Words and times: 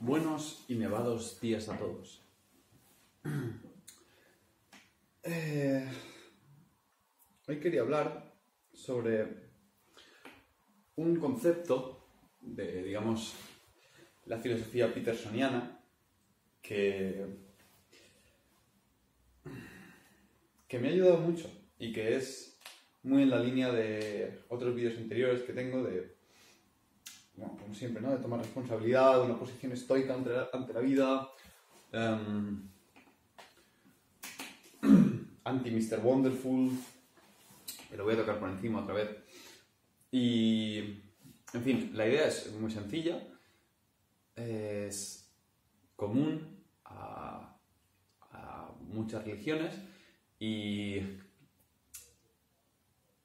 Buenos 0.00 0.62
y 0.68 0.74
nevados 0.74 1.40
días 1.40 1.68
a 1.70 1.78
todos. 1.78 2.22
Eh, 5.28 5.84
hoy 7.48 7.58
quería 7.58 7.80
hablar 7.80 8.32
sobre 8.72 9.26
un 10.94 11.16
concepto 11.16 12.06
de, 12.40 12.84
digamos, 12.84 13.34
la 14.26 14.38
filosofía 14.38 14.94
petersoniana 14.94 15.80
que, 16.62 17.26
que 20.68 20.78
me 20.78 20.90
ha 20.90 20.92
ayudado 20.92 21.18
mucho 21.18 21.50
y 21.80 21.92
que 21.92 22.14
es 22.14 22.60
muy 23.02 23.24
en 23.24 23.30
la 23.30 23.40
línea 23.40 23.72
de 23.72 24.44
otros 24.48 24.76
vídeos 24.76 24.96
anteriores 24.96 25.42
que 25.42 25.54
tengo 25.54 25.82
de, 25.82 26.15
como 27.36 27.74
siempre, 27.74 28.02
¿no? 28.02 28.10
de 28.10 28.18
tomar 28.18 28.40
responsabilidad, 28.40 29.22
una 29.22 29.38
posición 29.38 29.72
estoica 29.72 30.14
ante 30.14 30.30
la, 30.30 30.48
ante 30.52 30.72
la 30.72 30.80
vida. 30.80 31.28
em, 31.92 32.68
anti 35.44 35.70
Mr. 35.70 36.00
Wonderful, 36.02 36.70
que 37.90 37.96
lo 37.96 38.04
voy 38.04 38.14
a 38.14 38.18
tocar 38.18 38.38
por 38.38 38.48
encima 38.48 38.80
otra 38.80 38.94
vez. 38.94 39.10
Y, 40.10 40.78
en 41.52 41.62
fin, 41.62 41.90
la 41.94 42.06
idea 42.06 42.26
es 42.26 42.50
muy 42.52 42.70
sencilla, 42.70 43.22
es 44.34 45.30
común 45.94 46.64
a, 46.84 47.58
a 48.30 48.72
muchas 48.80 49.24
religiones 49.24 49.74
y 50.38 50.96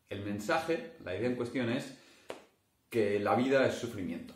el 0.10 0.26
mensaje, 0.26 0.98
la 1.04 1.16
idea 1.16 1.30
en 1.30 1.36
cuestión 1.36 1.70
es 1.70 2.01
que 2.92 3.20
la 3.20 3.36
vida 3.36 3.66
es 3.66 3.76
sufrimiento. 3.76 4.36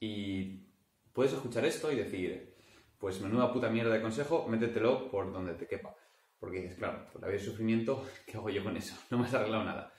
Y 0.00 0.66
puedes 1.12 1.32
escuchar 1.32 1.64
esto 1.64 1.90
y 1.90 1.94
decir, 1.94 2.54
pues 2.98 3.20
menuda 3.20 3.52
puta 3.52 3.70
mierda 3.70 3.94
de 3.94 4.02
consejo, 4.02 4.46
métetelo 4.48 5.08
por 5.08 5.32
donde 5.32 5.54
te 5.54 5.68
quepa. 5.68 5.94
Porque 6.40 6.60
dices, 6.60 6.76
claro, 6.76 7.06
pues 7.10 7.22
la 7.22 7.28
vida 7.28 7.38
es 7.38 7.44
sufrimiento, 7.44 8.04
¿qué 8.26 8.36
hago 8.36 8.50
yo 8.50 8.62
con 8.62 8.76
eso? 8.76 8.96
No 9.10 9.18
me 9.18 9.26
has 9.26 9.34
arreglado 9.34 9.64
nada. 9.64 9.94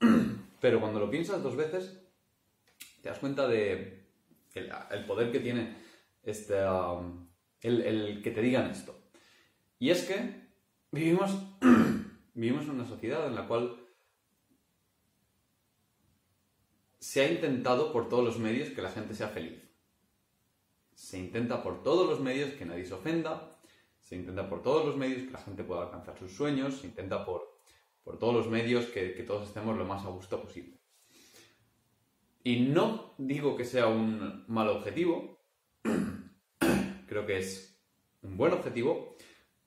Pero 0.60 0.80
cuando 0.80 1.00
lo 1.00 1.10
piensas 1.10 1.42
dos 1.42 1.56
veces, 1.56 1.98
te 3.02 3.08
das 3.08 3.18
cuenta 3.18 3.48
de 3.48 4.06
el, 4.54 5.04
poder 5.06 5.32
que 5.32 5.40
tiene 5.40 5.78
este, 6.22 6.62
um, 6.68 7.26
el, 7.62 7.80
el 7.80 8.22
que 8.22 8.32
te 8.32 8.42
digan 8.42 8.70
esto. 8.70 8.94
Y 9.78 9.88
es 9.88 10.02
que 10.02 10.48
vivimos, 10.92 11.42
vivimos 12.34 12.64
en 12.64 12.72
una 12.72 12.86
sociedad 12.86 13.26
en 13.26 13.34
la 13.34 13.48
cual 13.48 13.87
se 17.08 17.22
ha 17.22 17.32
intentado 17.32 17.90
por 17.90 18.10
todos 18.10 18.22
los 18.22 18.38
medios 18.38 18.68
que 18.68 18.82
la 18.82 18.90
gente 18.90 19.14
sea 19.14 19.28
feliz. 19.28 19.62
Se 20.94 21.18
intenta 21.18 21.62
por 21.62 21.82
todos 21.82 22.06
los 22.06 22.20
medios 22.20 22.50
que 22.50 22.66
nadie 22.66 22.84
se 22.84 22.92
ofenda, 22.92 23.58
se 23.98 24.16
intenta 24.16 24.46
por 24.46 24.60
todos 24.60 24.84
los 24.84 24.94
medios 24.98 25.22
que 25.22 25.30
la 25.30 25.38
gente 25.38 25.64
pueda 25.64 25.84
alcanzar 25.84 26.18
sus 26.18 26.30
sueños, 26.32 26.80
se 26.80 26.86
intenta 26.86 27.24
por, 27.24 27.60
por 28.04 28.18
todos 28.18 28.34
los 28.34 28.48
medios 28.48 28.84
que, 28.88 29.24
todos 29.26 29.48
estemos 29.48 29.78
lo 29.78 29.86
más 29.86 30.04
a 30.04 30.10
gusto 30.10 30.38
posible. 30.42 30.76
Y 32.44 32.60
no 32.60 33.14
digo 33.16 33.56
que 33.56 33.64
sea 33.64 33.86
un 33.86 34.44
mal 34.46 34.68
objetivo, 34.68 35.40
creo 37.06 37.24
que 37.24 37.38
es 37.38 37.80
un 38.20 38.36
buen 38.36 38.52
objetivo, 38.52 39.16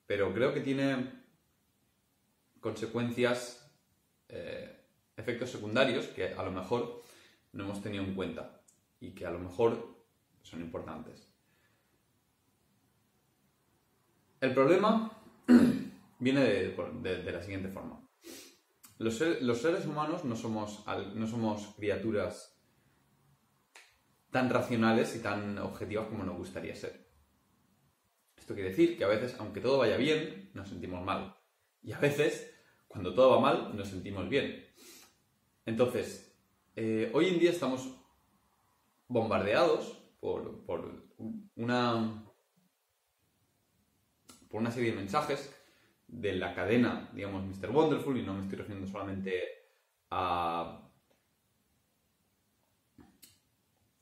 pero 0.06 0.32
creo 0.32 0.54
que 0.54 0.62
tiene 0.62 1.12
consecuencias, 2.60 3.74
eh, 4.30 4.86
efectos 5.18 5.50
secundarios 5.50 6.06
que 6.06 6.36
a 6.36 6.44
lo 6.44 6.52
mejor 6.52 7.01
no 7.54 7.64
hemos 7.64 7.82
tenido 7.82 8.04
en 8.04 8.16
cuenta 8.16 8.62
y 9.00 9.12
que 9.12 9.26
a 9.26 9.32
lo 9.32 9.40
mejor 9.40 10.06
son 10.42 10.62
importantes. 10.62 11.32
El 14.40 14.54
problema 14.54 15.12
viene 16.20 16.42
de, 16.42 17.32
la 17.32 17.42
siguiente 17.42 17.70
forma. 17.70 18.08
Los, 18.98 19.18
ser- 19.18 19.42
los 19.44 19.62
seres 19.62 19.86
humanos 19.86 20.26
no 20.26 20.36
somos, 20.36 20.84
no 21.16 21.28
somos 21.28 21.68
criaturas 21.76 22.58
tan 24.32 24.50
racionales 24.50 25.16
y 25.16 25.20
tan 25.20 25.58
objetivas 25.60 26.08
como 26.08 26.24
nos 26.24 26.38
gustaría 26.38 26.76
ser. 26.76 27.12
Esto 28.36 28.56
quiere 28.56 28.70
decir 28.70 28.98
que 28.98 29.04
a 29.04 29.08
veces, 29.08 29.36
aunque 29.40 29.62
todo 29.62 29.78
vaya 29.78 29.98
bien, 29.98 30.50
nos 30.54 30.70
sentimos 30.70 31.04
mal. 31.04 31.36
Y 31.84 31.92
a 31.92 32.00
veces, 32.00 32.52
cuando 32.88 33.14
todo 33.14 33.32
va 33.32 33.40
mal, 33.40 33.76
nos 33.76 33.90
sentimos 33.90 34.28
bien. 34.30 34.66
Entonces, 35.66 36.31
eh, 36.76 37.12
hoy 37.14 37.28
en 37.28 37.40
día 37.40 37.52
estamos 37.52 37.90
bombardeados 39.08 39.98
por, 40.20 40.66
por 40.66 41.04
una, 41.56 42.24
por 44.50 44.62
una 44.62 44.72
serie 44.72 44.92
de 44.92 44.98
mensajes 44.98 45.54
de 46.08 46.34
la 46.34 46.54
cadena, 46.54 47.10
digamos, 47.14 47.44
Mr. 47.44 47.72
Wonderful, 47.72 48.18
y 48.18 48.24
no 48.24 48.34
me 48.34 48.42
estoy 48.42 48.58
refiriendo 48.58 48.88
solamente 48.88 49.42
a, 50.10 50.90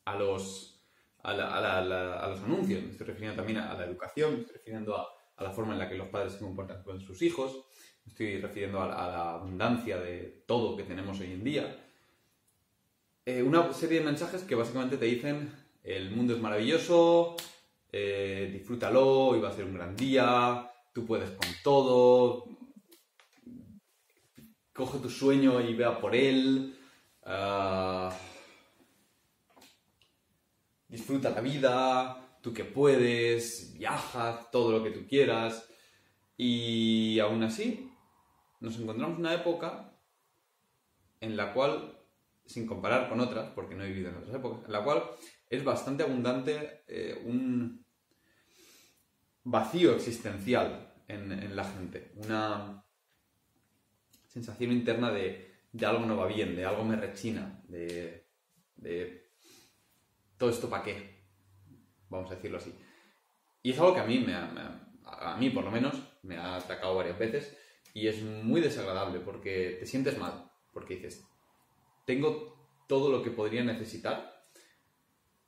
a 0.05 0.15
los, 0.15 0.83
a, 1.21 1.33
los 1.33 2.41
anuncios, 2.41 2.83
me 2.83 2.91
estoy 2.91 3.07
refiriendo 3.07 3.37
también 3.37 3.59
a, 3.59 3.75
la 3.75 3.85
educación, 3.85 4.33
me 4.33 4.39
estoy 4.41 4.55
refiriendo 4.57 4.97
a, 4.97 5.07
la 5.43 5.51
forma 5.51 5.73
en 5.73 5.79
la 5.79 5.87
que 5.87 5.95
los 5.95 6.09
padres 6.09 6.33
se 6.33 6.39
comportan 6.39 6.83
con 6.83 6.99
sus 6.99 7.21
hijos, 7.21 7.65
me 8.05 8.11
estoy 8.11 8.41
refiriendo 8.41 8.81
a 8.81 8.87
la 8.87 9.33
abundancia 9.35 9.97
de 9.99 10.43
todo 10.47 10.75
que 10.75 10.83
tenemos 10.83 11.19
hoy 11.19 11.31
en 11.31 11.43
día. 11.43 11.88
Eh, 13.29 13.43
una 13.43 13.71
serie 13.73 13.99
de 13.99 14.05
mensajes 14.05 14.41
que 14.41 14.55
básicamente 14.55 14.97
te 14.97 15.05
dicen 15.05 15.53
el 15.83 16.09
mundo 16.09 16.33
es 16.33 16.41
maravilloso, 16.41 17.35
eh, 17.91 18.49
disfrútalo, 18.51 19.27
hoy 19.27 19.39
va 19.39 19.49
a 19.49 19.55
ser 19.55 19.65
un 19.65 19.75
gran 19.75 19.95
día, 19.95 20.67
tú 20.91 21.05
puedes 21.05 21.29
con 21.29 21.47
todo, 21.63 22.45
coge 24.73 24.97
tu 24.97 25.11
sueño 25.11 25.61
y 25.61 25.75
vea 25.75 25.99
por 25.99 26.15
él, 26.15 26.75
ah, 27.23 28.11
disfruta 30.87 31.29
la 31.29 31.41
vida, 31.41 32.39
tú 32.41 32.51
que 32.51 32.65
puedes, 32.65 33.73
viaja, 33.77 34.49
todo 34.51 34.71
lo 34.71 34.83
que 34.83 34.89
tú 34.89 35.05
quieras. 35.07 35.69
Y 36.35 37.19
aún 37.19 37.43
así, 37.43 37.91
nos 38.59 38.79
encontramos 38.79 39.19
en 39.19 39.25
una 39.25 39.35
época 39.35 39.93
en 41.21 41.37
la 41.37 41.53
cual, 41.53 41.98
sin 42.49 42.65
comparar 42.65 43.07
con 43.09 43.19
otras, 43.19 43.51
porque 43.51 43.75
no 43.75 43.83
he 43.83 43.89
vivido 43.89 44.09
en 44.09 44.17
otras 44.17 44.35
épocas, 44.35 44.65
en 44.65 44.71
la 44.71 44.83
cual 44.83 45.03
es 45.49 45.63
bastante 45.63 46.03
abundante 46.03 46.83
eh, 46.87 47.21
un 47.25 47.85
vacío 49.43 49.93
existencial 49.95 50.93
en, 51.07 51.55
la 51.55 51.63
gente, 51.63 52.11
una 52.15 52.83
sensación 54.27 54.71
interna 54.71 55.11
de, 55.11 55.53
de 55.71 55.85
algo 55.85 56.05
no 56.05 56.17
va 56.17 56.27
bien, 56.27 56.55
de 56.55 56.65
algo 56.65 56.83
me 56.83 56.95
rechina, 56.95 57.61
de, 57.67 58.27
de 58.75 59.31
todo 60.37 60.49
esto 60.49 60.69
para 60.69 60.83
qué, 60.83 61.25
vamos 62.09 62.31
a 62.31 62.35
decirlo 62.35 62.57
así. 62.57 62.73
Y 63.61 63.71
es 63.71 63.79
algo 63.79 63.93
que 63.93 63.99
a 64.01 64.05
mí, 64.05 64.19
me 64.19 64.33
ha- 64.35 64.47
me 64.51 64.61
ha- 64.61 65.33
a 65.33 65.37
mí 65.37 65.49
por 65.51 65.63
lo 65.63 65.71
menos, 65.71 65.95
me 66.23 66.37
ha 66.37 66.55
atacado 66.55 66.95
varias 66.95 67.17
veces 67.19 67.57
y 67.93 68.07
es 68.07 68.21
muy 68.23 68.61
desagradable 68.61 69.19
porque 69.19 69.77
te 69.79 69.85
sientes 69.85 70.17
mal, 70.17 70.51
porque 70.71 70.95
dices, 70.95 71.28
tengo 72.09 72.57
todo 72.87 73.11
lo 73.11 73.21
que 73.21 73.29
podría 73.29 73.63
necesitar 73.63 74.43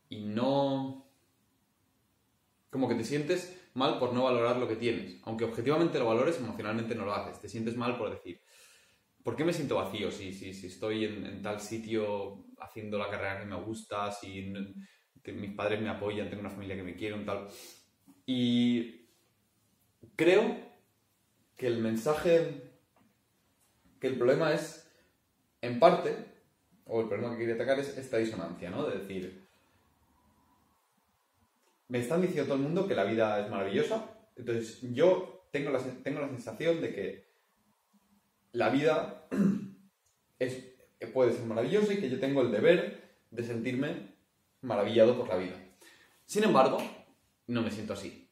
y 0.09 0.25
no... 0.25 1.07
Como 2.69 2.88
que 2.88 2.94
te 2.94 3.03
sientes 3.03 3.72
mal 3.73 3.97
por 3.97 4.13
no 4.13 4.25
valorar 4.25 4.57
lo 4.57 4.67
que 4.67 4.75
tienes. 4.75 5.19
Aunque 5.23 5.45
objetivamente 5.45 5.97
lo 5.97 6.05
valores, 6.05 6.38
emocionalmente 6.38 6.94
no 6.94 7.03
lo 7.03 7.16
haces. 7.16 7.39
Te 7.39 7.49
sientes 7.49 7.75
mal 7.75 7.97
por 7.97 8.11
decir, 8.11 8.39
¿por 9.23 9.35
qué 9.35 9.44
me 9.44 9.53
siento 9.53 9.77
vacío 9.77 10.11
si, 10.11 10.33
si, 10.33 10.53
si 10.53 10.67
estoy 10.67 11.05
en, 11.05 11.41
tal 11.41 11.59
sitio 11.59 12.45
haciendo 12.59 12.99
la 12.99 13.09
carrera 13.09 13.39
que 13.39 13.47
me 13.47 13.55
gusta, 13.55 14.11
si 14.11 14.53
mis 15.25 15.55
padres 15.55 15.81
me 15.81 15.90
apoyan, 15.90 16.29
tengo 16.29 16.41
una 16.41 16.52
familia 16.52 16.75
que 16.75 16.84
me 16.84 16.96
quiere, 16.96 17.16
un 17.16 17.25
tal... 17.25 17.47
Y 18.28 19.07
creo 20.16 20.59
que 21.57 21.66
el 21.66 21.79
mensaje, 21.79 22.69
que 23.99 24.05
el 24.05 24.16
problema 24.16 24.53
es, 24.53 24.87
en 25.61 25.79
parte, 25.79 26.30
o 26.93 26.99
el 26.99 27.08
problema 27.08 27.32
que 27.32 27.40
quería 27.40 27.55
atacar 27.55 27.79
es 27.79 27.97
esta 27.97 28.17
disonancia, 28.17 28.70
¿no? 28.70 28.85
De 28.85 28.99
decir, 28.99 29.47
me 31.88 31.99
están 31.99 32.22
diciendo 32.22 32.47
todo 32.47 32.55
el 32.55 32.64
mundo 32.64 32.85
que 32.85 32.96
la 32.96 33.05
vida 33.05 33.40
es 33.40 33.49
maravillosa, 33.49 34.09
entonces 34.35 34.79
yo 34.93 35.47
tengo 35.52 35.72
la, 35.72 35.79
tengo 35.79 36.20
la 36.20 36.28
sensación 36.28 36.82
de 36.82 36.93
que 36.93 37.32
la 38.52 38.70
vida 38.70 39.26
es, 40.40 40.66
puede 41.14 41.32
ser 41.32 41.46
maravillosa 41.46 41.93
y 41.93 42.02
que 42.02 42.09
yo 42.09 42.20
tengo 42.20 42.41
el 42.41 42.52
deber 42.52 43.02
de 43.32 43.43
sentirme 43.43 44.14
maravillado 44.59 45.17
por 45.17 45.29
la 45.29 45.38
vida. 45.38 45.55
Sin 46.26 46.43
embargo, 46.43 46.78
no 47.47 47.61
me 47.61 47.72
siento 47.72 47.93
así. 47.93 48.29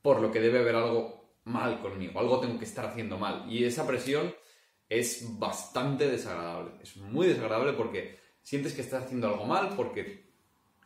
Por 0.00 0.22
lo 0.22 0.32
que 0.32 0.40
debe 0.40 0.60
haber 0.60 0.76
algo 0.76 1.34
mal 1.44 1.82
conmigo, 1.82 2.18
algo 2.18 2.40
tengo 2.40 2.58
que 2.58 2.64
estar 2.64 2.86
haciendo 2.86 3.18
mal. 3.18 3.44
Y 3.52 3.64
esa 3.64 3.86
presión 3.86 4.34
es 4.88 5.38
bastante 5.38 6.08
desagradable. 6.08 6.72
Es 6.82 6.96
muy 6.96 7.26
desagradable 7.26 7.72
porque 7.72 8.18
sientes 8.42 8.74
que 8.74 8.82
estás 8.82 9.04
haciendo 9.04 9.28
algo 9.28 9.44
mal, 9.44 9.74
porque 9.76 10.26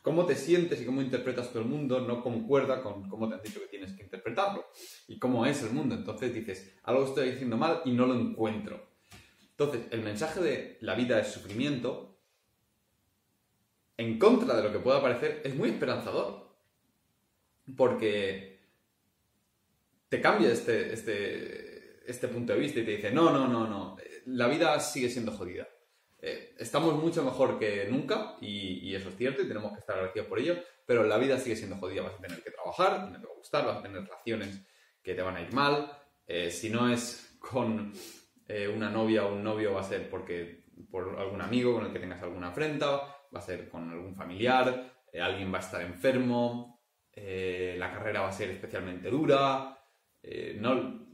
cómo 0.02 0.24
te 0.26 0.34
sientes 0.34 0.80
y 0.80 0.86
cómo 0.86 1.02
interpretas 1.02 1.50
todo 1.50 1.62
el 1.62 1.68
mundo 1.68 2.00
no 2.00 2.22
concuerda 2.22 2.82
con 2.82 3.08
cómo 3.08 3.28
te 3.28 3.34
han 3.34 3.42
dicho 3.42 3.60
que 3.60 3.66
tienes 3.66 3.92
que 3.92 4.02
interpretarlo 4.02 4.66
y 5.08 5.18
cómo 5.18 5.44
es 5.44 5.62
el 5.62 5.70
mundo. 5.70 5.94
Entonces 5.94 6.34
dices, 6.34 6.78
algo 6.84 7.04
estoy 7.04 7.32
diciendo 7.32 7.56
mal 7.56 7.82
y 7.84 7.92
no 7.92 8.06
lo 8.06 8.14
encuentro. 8.14 8.88
Entonces, 9.50 9.82
el 9.90 10.00
mensaje 10.00 10.40
de 10.40 10.78
la 10.80 10.94
vida 10.94 11.20
es 11.20 11.28
sufrimiento, 11.28 12.18
en 13.98 14.18
contra 14.18 14.56
de 14.56 14.62
lo 14.62 14.72
que 14.72 14.78
pueda 14.78 15.02
parecer, 15.02 15.42
es 15.44 15.54
muy 15.54 15.68
esperanzador. 15.68 16.48
Porque 17.76 18.58
te 20.08 20.22
cambia 20.22 20.50
este, 20.50 20.94
este, 20.94 21.79
este 22.06 22.28
punto 22.28 22.52
de 22.52 22.58
vista 22.58 22.80
y 22.80 22.84
te 22.84 22.92
dice, 22.92 23.10
no, 23.10 23.30
no, 23.30 23.46
no, 23.46 23.66
no, 23.66 23.96
la 24.26 24.48
vida 24.48 24.78
sigue 24.80 25.08
siendo 25.08 25.32
jodida. 25.32 25.68
Eh, 26.22 26.54
estamos 26.58 26.94
mucho 27.02 27.24
mejor 27.24 27.58
que 27.58 27.86
nunca 27.90 28.36
y, 28.42 28.94
eso 28.94 29.08
es 29.08 29.16
cierto 29.16 29.42
y 29.42 29.48
tenemos 29.48 29.72
que 29.72 29.78
estar 29.78 29.96
agradecidos 29.96 30.28
por 30.28 30.38
ello, 30.38 30.56
pero 30.86 31.04
la 31.04 31.16
vida 31.16 31.38
sigue 31.38 31.56
siendo 31.56 31.76
jodida. 31.76 32.02
Vas 32.02 32.14
a 32.14 32.20
tener 32.20 32.42
que 32.42 32.50
trabajar, 32.50 33.10
no 33.10 33.18
te 33.18 33.26
va 33.26 33.32
a 33.32 33.36
gustar, 33.36 33.66
vas 33.66 33.78
a 33.78 33.82
tener 33.82 34.02
relaciones 34.02 34.66
que 35.02 35.14
te 35.14 35.22
van 35.22 35.36
a 35.36 35.42
ir 35.42 35.52
mal. 35.52 35.90
Eh, 36.26 36.50
si 36.50 36.68
no 36.68 36.92
es 36.92 37.36
con 37.38 37.92
eh, 38.46 38.68
una 38.68 38.90
novia 38.90 39.24
o 39.24 39.32
un 39.32 39.42
novio, 39.42 39.72
va 39.72 39.80
a 39.80 39.84
ser 39.84 40.10
porque 40.10 40.64
por 40.90 41.18
algún 41.18 41.40
amigo 41.40 41.74
con 41.74 41.86
el 41.86 41.92
que 41.92 42.00
tengas 42.00 42.22
alguna 42.22 42.48
afrenta, 42.48 42.90
va 43.34 43.38
a 43.38 43.42
ser 43.42 43.68
con 43.68 43.90
algún 43.90 44.14
familiar, 44.14 44.92
alguien 45.20 45.52
va 45.52 45.58
a 45.58 45.60
estar 45.60 45.82
enfermo, 45.82 46.82
la 47.14 47.92
carrera 47.92 48.22
va 48.22 48.28
a 48.28 48.32
ser 48.32 48.50
especialmente 48.50 49.10
dura, 49.10 49.78
no, 50.56 51.09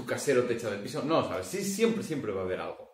tu 0.00 0.06
casero 0.06 0.44
te 0.44 0.54
echa 0.54 0.70
del 0.70 0.80
piso, 0.80 1.02
no 1.02 1.28
sabes, 1.28 1.46
sí, 1.46 1.62
siempre, 1.62 2.02
siempre 2.02 2.32
va 2.32 2.40
a 2.40 2.44
haber 2.44 2.60
algo 2.60 2.90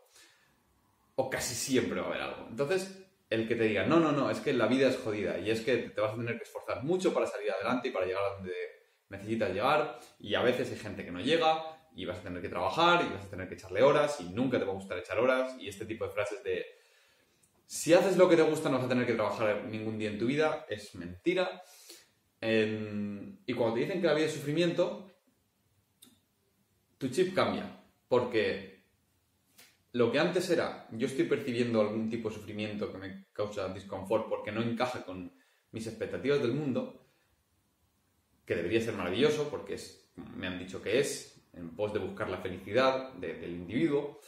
o 1.15 1.31
casi 1.31 1.55
siempre 1.55 2.01
va 2.01 2.07
a 2.07 2.11
haber 2.11 2.21
algo. 2.21 2.47
Entonces, 2.51 3.05
el 3.31 3.47
que 3.47 3.55
te 3.55 3.65
diga, 3.65 3.87
no, 3.87 4.01
no, 4.01 4.11
no, 4.11 4.29
es 4.29 4.41
que 4.41 4.53
la 4.53 4.67
vida 4.67 4.89
es 4.89 4.97
jodida 4.97 5.39
y 5.39 5.51
es 5.51 5.61
que 5.61 5.77
te 5.77 6.01
vas 6.01 6.13
a 6.13 6.17
tener 6.17 6.37
que 6.37 6.43
esforzar 6.43 6.83
mucho 6.83 7.15
para 7.15 7.27
salir 7.27 7.53
adelante 7.53 7.89
y 7.89 7.91
para 7.93 8.07
llegar 8.07 8.25
a 8.25 8.35
donde 8.35 8.53
necesitas 9.09 9.53
llegar 9.53 10.01
y 10.19 10.35
a 10.35 10.43
veces 10.43 10.71
hay 10.73 10.79
gente 10.79 11.05
que 11.05 11.13
no 11.13 11.21
llega 11.21 11.63
y 11.95 12.05
vas 12.05 12.19
a 12.19 12.23
tener 12.23 12.43
que 12.43 12.49
trabajar 12.49 13.05
y 13.05 13.15
vas 13.15 13.25
a 13.25 13.31
tener 13.31 13.49
que 13.49 13.55
echarle 13.55 13.83
horas 13.83 14.21
y 14.21 14.25
nunca 14.25 14.59
te 14.59 14.65
va 14.65 14.73
a 14.73 14.75
gustar 14.75 14.99
echar 14.99 15.21
horas 15.21 15.57
y 15.61 15.69
este 15.69 15.87
tipo 15.87 16.05
de 16.05 16.11
frases 16.11 16.43
de 16.43 16.67
si 17.67 17.95
haces 17.95 18.17
lo 18.17 18.29
que 18.29 18.37
te 18.37 18.43
gusta 18.43 18.69
no 18.69 18.79
vas 18.79 18.87
a 18.87 18.89
tener 18.89 19.07
que 19.07 19.15
trabajar 19.15 19.65
ningún 19.65 19.97
día 19.97 20.11
en 20.11 20.19
tu 20.19 20.27
vida 20.27 20.67
es 20.69 20.93
mentira. 20.97 21.63
y 22.41 23.55
cuando 23.55 23.75
te 23.75 23.81
dicen 23.81 24.01
que 24.01 24.07
la 24.09 24.15
vida 24.15 24.27
es 24.27 24.33
sufrimiento, 24.33 25.16
tu 26.99 27.09
chip 27.09 27.35
cambia 27.35 27.81
porque 28.09 28.77
lo 29.93 30.13
que 30.13 30.19
antes 30.19 30.51
era, 30.51 30.87
yo 30.93 31.07
estoy 31.07 31.25
percibiendo 31.25 31.81
algún 31.81 32.11
tipo 32.11 32.29
de 32.29 32.35
sufrimiento 32.35 32.93
que 32.93 32.99
me 32.99 33.25
causa 33.33 33.73
disconfort 33.73 34.29
porque 34.29 34.53
no 34.53 34.63
encaja 34.63 35.05
con 35.05 35.33
mis 35.73 35.87
expectativas 35.87 36.41
del 36.43 36.53
mundo, 36.53 37.07
que 38.45 38.55
debería 38.55 38.81
ser 38.81 38.95
maravilloso 38.95 39.49
porque 39.49 39.75
es, 39.75 40.11
me 40.37 40.47
han 40.47 40.59
dicho 40.59 40.83
que 40.83 41.01
es, 41.01 41.43
en 41.55 41.71
pos 41.71 41.93
de 41.93 41.99
buscar 41.99 42.29
la 42.29 42.39
felicidad 42.39 43.15
del 43.15 43.51
individuo, 43.51 44.21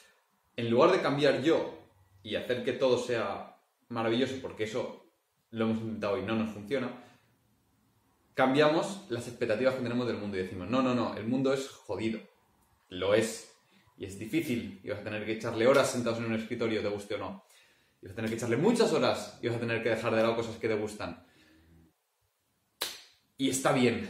en 0.57 0.71
lugar 0.71 0.91
de 0.91 1.03
cambiar 1.03 1.43
yo 1.43 1.79
y 2.23 2.35
hacer 2.35 2.65
que 2.65 2.73
todo 2.73 2.99
sea 2.99 3.61
maravilloso, 3.89 4.37
porque 4.41 4.65
eso 4.65 5.07
lo 5.51 5.67
hemos 5.67 5.79
intentado 5.79 6.19
y 6.19 6.23
no 6.23 6.35
nos 6.35 6.53
funciona, 6.53 6.91
cambiamos 8.35 9.07
las 9.11 9.29
expectativas 9.29 9.75
que 9.75 9.83
tenemos 9.83 10.07
del 10.07 10.17
mundo 10.17 10.37
y 10.37 10.43
decimos, 10.43 10.69
no, 10.69 10.83
no, 10.83 10.95
no, 10.95 11.15
el 11.17 11.27
mundo 11.27 11.53
es 11.53 11.69
jodido, 11.69 12.21
lo 12.89 13.15
es, 13.15 13.49
y 13.99 14.05
es 14.05 14.19
difícil 14.19 14.81
y 14.83 14.91
vas 14.91 15.01
a 15.01 15.05
tener 15.05 15.27
que 15.27 15.33
echarle 15.33 15.67
horas 15.67 15.91
sentados 15.91 16.21
en 16.21 16.27
un 16.27 16.35
escritorio, 16.35 16.81
te 16.81 16.89
guste 16.89 17.17
o 17.17 17.19
no. 17.19 17.45
Y 18.01 18.07
vas 18.07 18.13
a 18.13 18.17
tener 18.17 18.31
que 18.31 18.37
echarle 18.37 18.57
muchas 18.57 18.93
horas 18.93 19.39
y 19.43 19.49
vas 19.49 19.57
a 19.57 19.61
tener 19.61 19.83
que 19.83 19.89
dejar 19.91 20.15
de 20.15 20.23
lado 20.23 20.37
cosas 20.37 20.57
que 20.57 20.69
te 20.69 20.77
gustan. 20.77 21.27
Y 23.37 23.51
está 23.51 23.73
bien. 23.73 24.09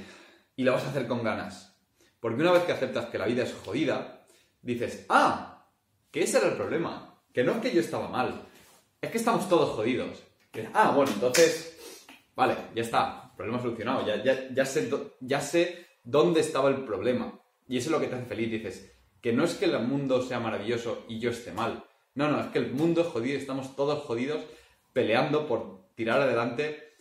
Y 0.56 0.64
lo 0.64 0.72
vas 0.72 0.84
a 0.84 0.90
hacer 0.90 1.06
con 1.06 1.25
ganas. 1.25 1.75
Porque 2.20 2.42
una 2.42 2.52
vez 2.52 2.64
que 2.64 2.72
aceptas 2.72 3.06
que 3.06 3.19
la 3.19 3.26
vida 3.26 3.44
es 3.44 3.54
jodida, 3.54 4.26
dices, 4.60 5.06
ah, 5.08 5.70
que 6.10 6.22
ese 6.22 6.38
era 6.38 6.48
el 6.48 6.56
problema. 6.56 7.22
Que 7.32 7.44
no 7.44 7.52
es 7.52 7.58
que 7.58 7.72
yo 7.72 7.80
estaba 7.80 8.08
mal. 8.08 8.42
Es 9.00 9.10
que 9.10 9.19
estamos 9.19 9.48
todos 9.48 9.70
jodidos. 9.70 10.22
ah, 10.75 10.90
bueno, 10.90 11.12
entonces, 11.12 11.78
vale, 12.34 12.56
ya 12.75 12.82
está. 12.82 13.32
Problema 13.36 13.62
solucionado. 13.62 14.06
Ya, 14.06 14.22
ya, 14.22 14.52
ya, 14.52 14.66
sé, 14.66 14.90
ya 15.20 15.40
sé 15.40 15.86
dónde 16.02 16.40
estaba 16.40 16.69
el 16.69 16.84
problema. 16.84 17.40
Y 17.69 17.79
eso 17.79 17.88
es 17.88 17.93
lo 17.93 18.00
que 18.00 18.09
te 18.09 18.17
hace 18.17 18.25
feliz. 18.25 18.50
Dices, 18.50 18.99
que 19.20 19.32
no 19.32 19.44
es 19.44 19.55
que 19.55 19.67
el 19.67 19.79
mundo 19.81 20.23
sea 20.23 20.41
maravilloso 20.41 21.05
y 21.09 21.19
yo 21.19 21.31
esté 21.31 21.53
mal. 21.53 21.85
No, 22.15 22.29
no, 22.29 22.41
es 22.41 22.47
que 22.49 22.59
el 22.59 22.73
mundo 22.73 23.03
es 23.03 23.06
jodido, 23.09 23.38
estamos 23.38 23.76
todos 23.76 24.03
jodidos 24.05 24.43
peleando 24.93 25.47
por 25.47 25.94
tirar 25.94 26.20
adelante 26.20 26.94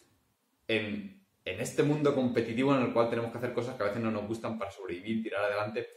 en, 0.67 1.25
en 1.45 1.59
este 1.59 1.81
mundo 1.83 2.13
competitivo 2.13 2.75
en 2.75 2.83
el 2.83 2.93
cual 2.93 3.09
tenemos 3.09 3.31
que 3.31 3.37
hacer 3.37 3.53
cosas 3.53 3.75
que 3.75 3.83
a 3.83 3.87
veces 3.87 4.03
no 4.03 4.11
nos 4.11 4.27
gustan 4.27 4.59
para 4.59 4.69
sobrevivir, 4.69 5.23
tirar 5.23 5.45
adelante 5.45 5.87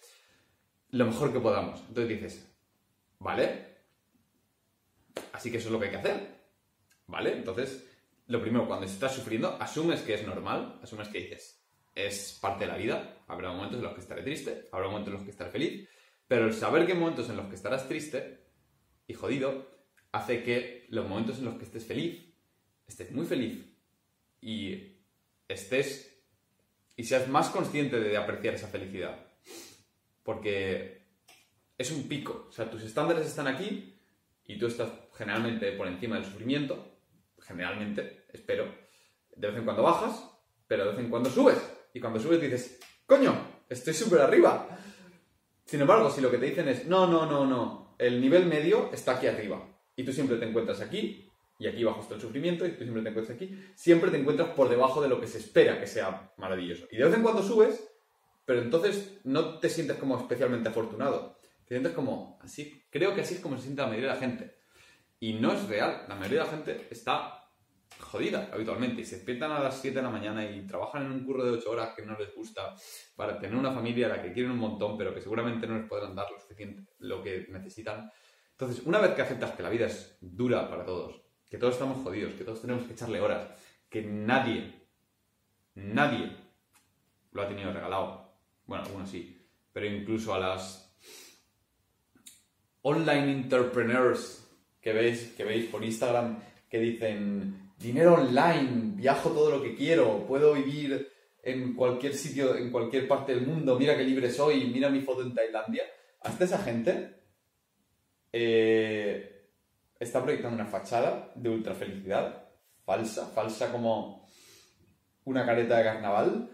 lo 0.90 1.06
mejor 1.06 1.32
que 1.32 1.40
podamos. 1.40 1.80
Entonces 1.88 2.08
dices, 2.08 2.56
¿vale? 3.18 3.70
Así 5.32 5.50
que 5.50 5.58
eso 5.58 5.68
es 5.68 5.72
lo 5.72 5.78
que 5.78 5.86
hay 5.86 5.90
que 5.90 5.98
hacer. 5.98 6.40
¿Vale? 7.06 7.32
Entonces, 7.32 7.86
lo 8.28 8.40
primero, 8.40 8.68
cuando 8.68 8.86
estás 8.86 9.12
sufriendo, 9.12 9.56
asumes 9.60 10.02
que 10.02 10.14
es 10.14 10.26
normal, 10.26 10.78
asumes 10.82 11.08
que 11.08 11.18
dices, 11.18 11.59
es 11.94 12.38
parte 12.40 12.64
de 12.64 12.72
la 12.72 12.76
vida, 12.76 13.18
habrá 13.26 13.52
momentos 13.52 13.78
en 13.78 13.84
los 13.84 13.94
que 13.94 14.00
estaré 14.00 14.22
triste, 14.22 14.68
habrá 14.72 14.86
momentos 14.86 15.08
en 15.08 15.14
los 15.14 15.24
que 15.24 15.30
estaré 15.30 15.50
feliz, 15.50 15.88
pero 16.26 16.46
el 16.46 16.54
saber 16.54 16.86
que 16.86 16.92
hay 16.92 16.98
momentos 16.98 17.28
en 17.28 17.36
los 17.36 17.46
que 17.46 17.56
estarás 17.56 17.88
triste 17.88 18.46
y 19.06 19.14
jodido 19.14 19.68
hace 20.12 20.42
que 20.42 20.86
los 20.90 21.08
momentos 21.08 21.38
en 21.38 21.46
los 21.46 21.56
que 21.56 21.64
estés 21.64 21.86
feliz, 21.86 22.32
estés 22.86 23.10
muy 23.12 23.26
feliz 23.26 23.64
y 24.40 24.96
estés 25.48 26.10
y 26.96 27.04
seas 27.04 27.28
más 27.28 27.48
consciente 27.48 27.98
de 27.98 28.16
apreciar 28.16 28.54
esa 28.54 28.68
felicidad. 28.68 29.26
Porque 30.22 31.06
es 31.78 31.90
un 31.90 32.08
pico. 32.08 32.46
O 32.48 32.52
sea, 32.52 32.70
tus 32.70 32.82
estándares 32.82 33.26
están 33.26 33.46
aquí 33.46 33.98
y 34.44 34.58
tú 34.58 34.66
estás 34.66 34.90
generalmente 35.14 35.72
por 35.72 35.88
encima 35.88 36.16
del 36.16 36.26
sufrimiento. 36.26 36.98
Generalmente, 37.40 38.26
espero. 38.32 38.72
De 39.34 39.48
vez 39.48 39.56
en 39.56 39.64
cuando 39.64 39.82
bajas, 39.82 40.30
pero 40.66 40.84
de 40.84 40.90
vez 40.90 41.00
en 41.00 41.10
cuando 41.10 41.30
subes. 41.30 41.58
Y 41.92 42.00
cuando 42.00 42.20
subes 42.20 42.40
dices, 42.40 42.78
coño, 43.06 43.62
estoy 43.68 43.94
súper 43.94 44.20
arriba. 44.20 44.68
Sin 45.64 45.80
embargo, 45.80 46.10
si 46.10 46.20
lo 46.20 46.30
que 46.30 46.38
te 46.38 46.46
dicen 46.46 46.68
es, 46.68 46.86
no, 46.86 47.06
no, 47.06 47.26
no, 47.26 47.46
no, 47.46 47.94
el 47.98 48.20
nivel 48.20 48.46
medio 48.46 48.90
está 48.92 49.12
aquí 49.12 49.26
arriba 49.26 49.66
y 49.94 50.04
tú 50.04 50.12
siempre 50.12 50.36
te 50.36 50.46
encuentras 50.46 50.80
aquí 50.80 51.30
y 51.58 51.66
aquí 51.66 51.84
bajo 51.84 52.00
está 52.00 52.14
el 52.14 52.20
sufrimiento 52.20 52.66
y 52.66 52.70
tú 52.70 52.84
siempre 52.84 53.02
te 53.02 53.10
encuentras 53.10 53.36
aquí, 53.36 53.62
siempre 53.74 54.10
te 54.10 54.16
encuentras 54.16 54.48
por 54.50 54.68
debajo 54.68 55.02
de 55.02 55.08
lo 55.08 55.20
que 55.20 55.26
se 55.26 55.38
espera 55.38 55.78
que 55.78 55.86
sea 55.86 56.32
maravilloso. 56.38 56.86
Y 56.90 56.96
de 56.96 57.04
vez 57.04 57.14
en 57.14 57.22
cuando 57.22 57.42
subes, 57.42 57.86
pero 58.46 58.62
entonces 58.62 59.20
no 59.24 59.58
te 59.58 59.68
sientes 59.68 59.98
como 59.98 60.18
especialmente 60.18 60.70
afortunado. 60.70 61.38
Te 61.66 61.74
sientes 61.74 61.92
como 61.92 62.38
así, 62.42 62.82
creo 62.90 63.14
que 63.14 63.20
así 63.20 63.34
es 63.34 63.40
como 63.40 63.56
se 63.56 63.64
siente 63.64 63.82
la 63.82 63.88
mayoría 63.88 64.08
de 64.08 64.14
la 64.14 64.20
gente. 64.20 64.56
Y 65.20 65.34
no 65.34 65.52
es 65.52 65.68
real, 65.68 66.06
la 66.08 66.14
mayoría 66.14 66.40
de 66.40 66.44
la 66.46 66.50
gente 66.50 66.88
está 66.90 67.39
jodida 68.00 68.50
habitualmente 68.52 69.04
se 69.04 69.16
despiertan 69.16 69.52
a 69.52 69.60
las 69.60 69.80
7 69.80 69.96
de 69.96 70.02
la 70.02 70.10
mañana 70.10 70.44
y 70.44 70.66
trabajan 70.66 71.06
en 71.06 71.12
un 71.12 71.24
curro 71.24 71.44
de 71.44 71.52
8 71.52 71.70
horas 71.70 71.94
que 71.94 72.04
no 72.04 72.18
les 72.18 72.34
gusta 72.34 72.74
para 73.14 73.38
tener 73.38 73.56
una 73.56 73.72
familia 73.72 74.06
a 74.06 74.16
la 74.16 74.22
que 74.22 74.32
quieren 74.32 74.52
un 74.52 74.58
montón 74.58 74.96
pero 74.98 75.14
que 75.14 75.20
seguramente 75.20 75.66
no 75.66 75.78
les 75.78 75.88
podrán 75.88 76.14
dar 76.14 76.30
lo 76.30 76.38
suficiente, 76.38 76.90
lo 76.98 77.22
que 77.22 77.46
necesitan. 77.50 78.10
Entonces, 78.52 78.84
una 78.84 78.98
vez 78.98 79.12
que 79.12 79.22
aceptas 79.22 79.52
que 79.52 79.62
la 79.62 79.70
vida 79.70 79.86
es 79.86 80.18
dura 80.20 80.68
para 80.68 80.84
todos, 80.84 81.22
que 81.48 81.58
todos 81.58 81.74
estamos 81.74 82.02
jodidos, 82.02 82.34
que 82.34 82.44
todos 82.44 82.60
tenemos 82.60 82.84
que 82.84 82.92
echarle 82.92 83.20
horas, 83.20 83.48
que 83.88 84.02
nadie, 84.02 84.86
nadie 85.74 86.36
lo 87.32 87.42
ha 87.42 87.48
tenido 87.48 87.72
regalado, 87.72 88.34
bueno, 88.66 88.84
algunos 88.84 89.08
sí, 89.08 89.48
pero 89.72 89.86
incluso 89.86 90.34
a 90.34 90.38
las 90.38 90.94
online 92.82 93.32
entrepreneurs 93.32 94.46
que 94.80 94.92
veis, 94.92 95.32
que 95.36 95.44
veis 95.44 95.70
por 95.70 95.84
Instagram 95.84 96.38
que 96.68 96.78
dicen 96.78 97.69
dinero 97.80 98.14
online, 98.14 98.92
viajo 98.94 99.30
todo 99.30 99.50
lo 99.50 99.62
que 99.62 99.74
quiero, 99.74 100.26
puedo 100.26 100.52
vivir 100.52 101.10
en 101.42 101.74
cualquier 101.74 102.14
sitio, 102.14 102.54
en 102.54 102.70
cualquier 102.70 103.08
parte 103.08 103.34
del 103.34 103.46
mundo, 103.46 103.78
mira 103.78 103.96
qué 103.96 104.04
libre 104.04 104.30
soy, 104.30 104.66
mira 104.66 104.90
mi 104.90 105.00
foto 105.00 105.22
en 105.22 105.34
Tailandia. 105.34 105.84
Hasta 106.20 106.44
esa 106.44 106.58
gente 106.58 107.22
eh, 108.32 109.48
está 109.98 110.22
proyectando 110.22 110.56
una 110.56 110.70
fachada 110.70 111.32
de 111.34 111.48
ultra 111.48 111.74
felicidad, 111.74 112.50
falsa, 112.84 113.26
falsa 113.28 113.72
como 113.72 114.28
una 115.24 115.46
careta 115.46 115.78
de 115.78 115.84
carnaval, 115.84 116.50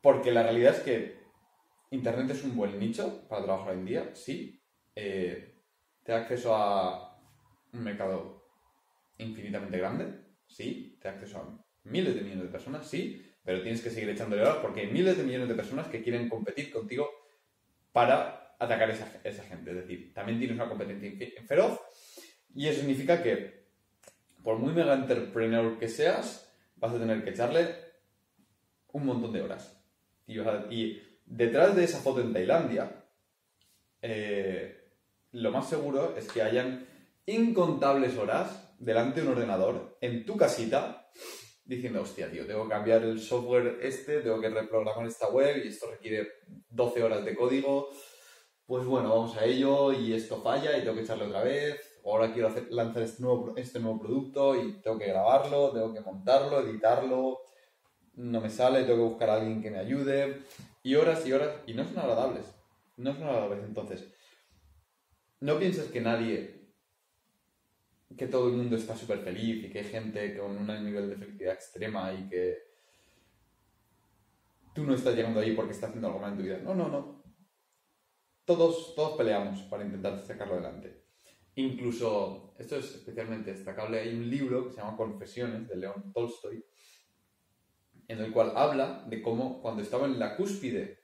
porque 0.00 0.32
la 0.32 0.42
realidad 0.42 0.74
es 0.74 0.80
que 0.80 1.20
Internet 1.92 2.30
es 2.30 2.42
un 2.42 2.56
buen 2.56 2.76
nicho 2.80 3.28
para 3.28 3.44
trabajar 3.44 3.70
hoy 3.70 3.78
en 3.78 3.84
día, 3.84 4.10
sí, 4.14 4.60
eh, 4.96 5.54
te 6.02 6.10
da 6.10 6.18
acceso 6.18 6.56
a 6.56 7.16
un 7.72 7.84
mercado 7.84 8.39
infinitamente 9.20 9.78
grande, 9.78 10.06
sí, 10.46 10.98
te 11.00 11.08
acceso 11.08 11.38
a 11.38 11.64
miles 11.84 12.14
de 12.14 12.22
millones 12.22 12.44
de 12.44 12.50
personas, 12.50 12.86
sí, 12.88 13.24
pero 13.44 13.62
tienes 13.62 13.80
que 13.80 13.90
seguir 13.90 14.10
echándole 14.10 14.42
horas 14.42 14.58
porque 14.60 14.80
hay 14.80 14.86
miles 14.88 15.16
de 15.16 15.24
millones 15.24 15.48
de 15.48 15.54
personas 15.54 15.88
que 15.88 16.02
quieren 16.02 16.28
competir 16.28 16.70
contigo 16.70 17.08
para 17.92 18.54
atacar 18.58 18.90
a 18.90 18.92
esa, 18.92 19.42
gente. 19.44 19.70
Es 19.70 19.76
decir, 19.76 20.12
también 20.12 20.38
tienes 20.38 20.56
una 20.56 20.68
competencia 20.68 21.42
feroz 21.46 21.80
y 22.54 22.68
eso 22.68 22.80
significa 22.80 23.22
que 23.22 23.60
por 24.42 24.58
muy 24.58 24.72
mega 24.72 24.94
entrepreneur 24.94 25.78
que 25.78 25.88
seas, 25.88 26.50
vas 26.76 26.92
a 26.92 26.98
tener 26.98 27.22
que 27.24 27.30
echarle 27.30 27.74
un 28.92 29.06
montón 29.06 29.32
de 29.32 29.42
horas. 29.42 29.76
Y 30.26 30.98
detrás 31.26 31.76
de 31.76 31.84
esa 31.84 31.98
foto 31.98 32.20
en 32.20 32.32
Tailandia, 32.32 33.04
eh, 34.02 34.90
lo 35.32 35.50
más 35.50 35.68
seguro 35.68 36.16
es 36.16 36.28
que 36.28 36.42
hayan 36.42 36.86
incontables 37.26 38.16
horas 38.16 38.69
delante 38.80 39.20
de 39.20 39.26
un 39.26 39.34
ordenador 39.34 39.96
en 40.00 40.24
tu 40.24 40.36
casita 40.36 41.06
diciendo, 41.64 42.02
hostia, 42.02 42.30
tío, 42.30 42.46
tengo 42.46 42.64
que 42.64 42.70
cambiar 42.70 43.04
el 43.04 43.20
software 43.20 43.78
este, 43.82 44.20
tengo 44.22 44.40
que 44.40 44.48
reprogramar 44.48 45.06
esta 45.06 45.28
web 45.28 45.62
y 45.64 45.68
esto 45.68 45.88
requiere 45.90 46.26
12 46.68 47.02
horas 47.02 47.24
de 47.24 47.36
código. 47.36 47.90
Pues 48.66 48.84
bueno, 48.86 49.10
vamos 49.10 49.36
a 49.36 49.44
ello 49.44 49.92
y 49.92 50.12
esto 50.14 50.40
falla 50.42 50.76
y 50.76 50.80
tengo 50.82 50.94
que 50.96 51.02
echarle 51.02 51.26
otra 51.26 51.42
vez. 51.44 51.78
Ahora 52.04 52.32
quiero 52.32 52.48
hacer- 52.48 52.68
lanzar 52.70 53.02
este 53.02 53.22
nuevo, 53.22 53.54
este 53.56 53.78
nuevo 53.78 54.00
producto 54.00 54.56
y 54.56 54.80
tengo 54.80 54.98
que 54.98 55.06
grabarlo, 55.08 55.70
tengo 55.72 55.92
que 55.92 56.00
montarlo, 56.00 56.60
editarlo. 56.60 57.40
No 58.14 58.40
me 58.40 58.50
sale, 58.50 58.82
tengo 58.84 58.96
que 58.96 59.08
buscar 59.10 59.30
a 59.30 59.34
alguien 59.34 59.62
que 59.62 59.70
me 59.70 59.78
ayude. 59.78 60.42
Y 60.82 60.94
horas 60.94 61.26
y 61.26 61.32
horas. 61.32 61.50
Y 61.66 61.74
no 61.74 61.84
son 61.84 61.98
agradables. 61.98 62.44
No 62.96 63.12
son 63.12 63.24
agradables. 63.24 63.64
Entonces, 63.64 64.12
no 65.40 65.58
pienses 65.58 65.90
que 65.90 66.00
nadie 66.00 66.59
que 68.16 68.26
todo 68.26 68.48
el 68.48 68.54
mundo 68.54 68.76
está 68.76 68.96
súper 68.96 69.20
feliz 69.20 69.64
y 69.64 69.70
que 69.70 69.80
hay 69.80 69.84
gente 69.84 70.36
con 70.36 70.56
un 70.56 70.84
nivel 70.84 71.10
de 71.10 71.16
felicidad 71.16 71.54
extrema 71.54 72.12
y 72.12 72.28
que 72.28 72.58
tú 74.74 74.84
no 74.84 74.94
estás 74.94 75.14
llegando 75.14 75.40
ahí 75.40 75.54
porque 75.54 75.72
estás 75.72 75.90
haciendo 75.90 76.08
algo 76.08 76.20
mal 76.20 76.32
en 76.32 76.38
tu 76.38 76.42
vida. 76.44 76.58
No, 76.58 76.74
no, 76.74 76.88
no. 76.88 77.22
Todos, 78.44 78.94
todos 78.94 79.16
peleamos 79.16 79.60
para 79.62 79.84
intentar 79.84 80.18
sacarlo 80.20 80.54
adelante. 80.54 81.04
Incluso, 81.54 82.54
esto 82.58 82.76
es 82.76 82.94
especialmente 82.94 83.52
destacable, 83.52 84.00
hay 84.00 84.14
un 84.14 84.28
libro 84.28 84.66
que 84.66 84.72
se 84.72 84.80
llama 84.80 84.96
Confesiones 84.96 85.68
de 85.68 85.76
León 85.76 86.12
Tolstoy, 86.12 86.64
en 88.08 88.18
el 88.18 88.32
cual 88.32 88.52
habla 88.56 89.04
de 89.08 89.22
cómo 89.22 89.60
cuando 89.60 89.82
estaba 89.82 90.06
en 90.06 90.18
la 90.18 90.36
cúspide 90.36 91.00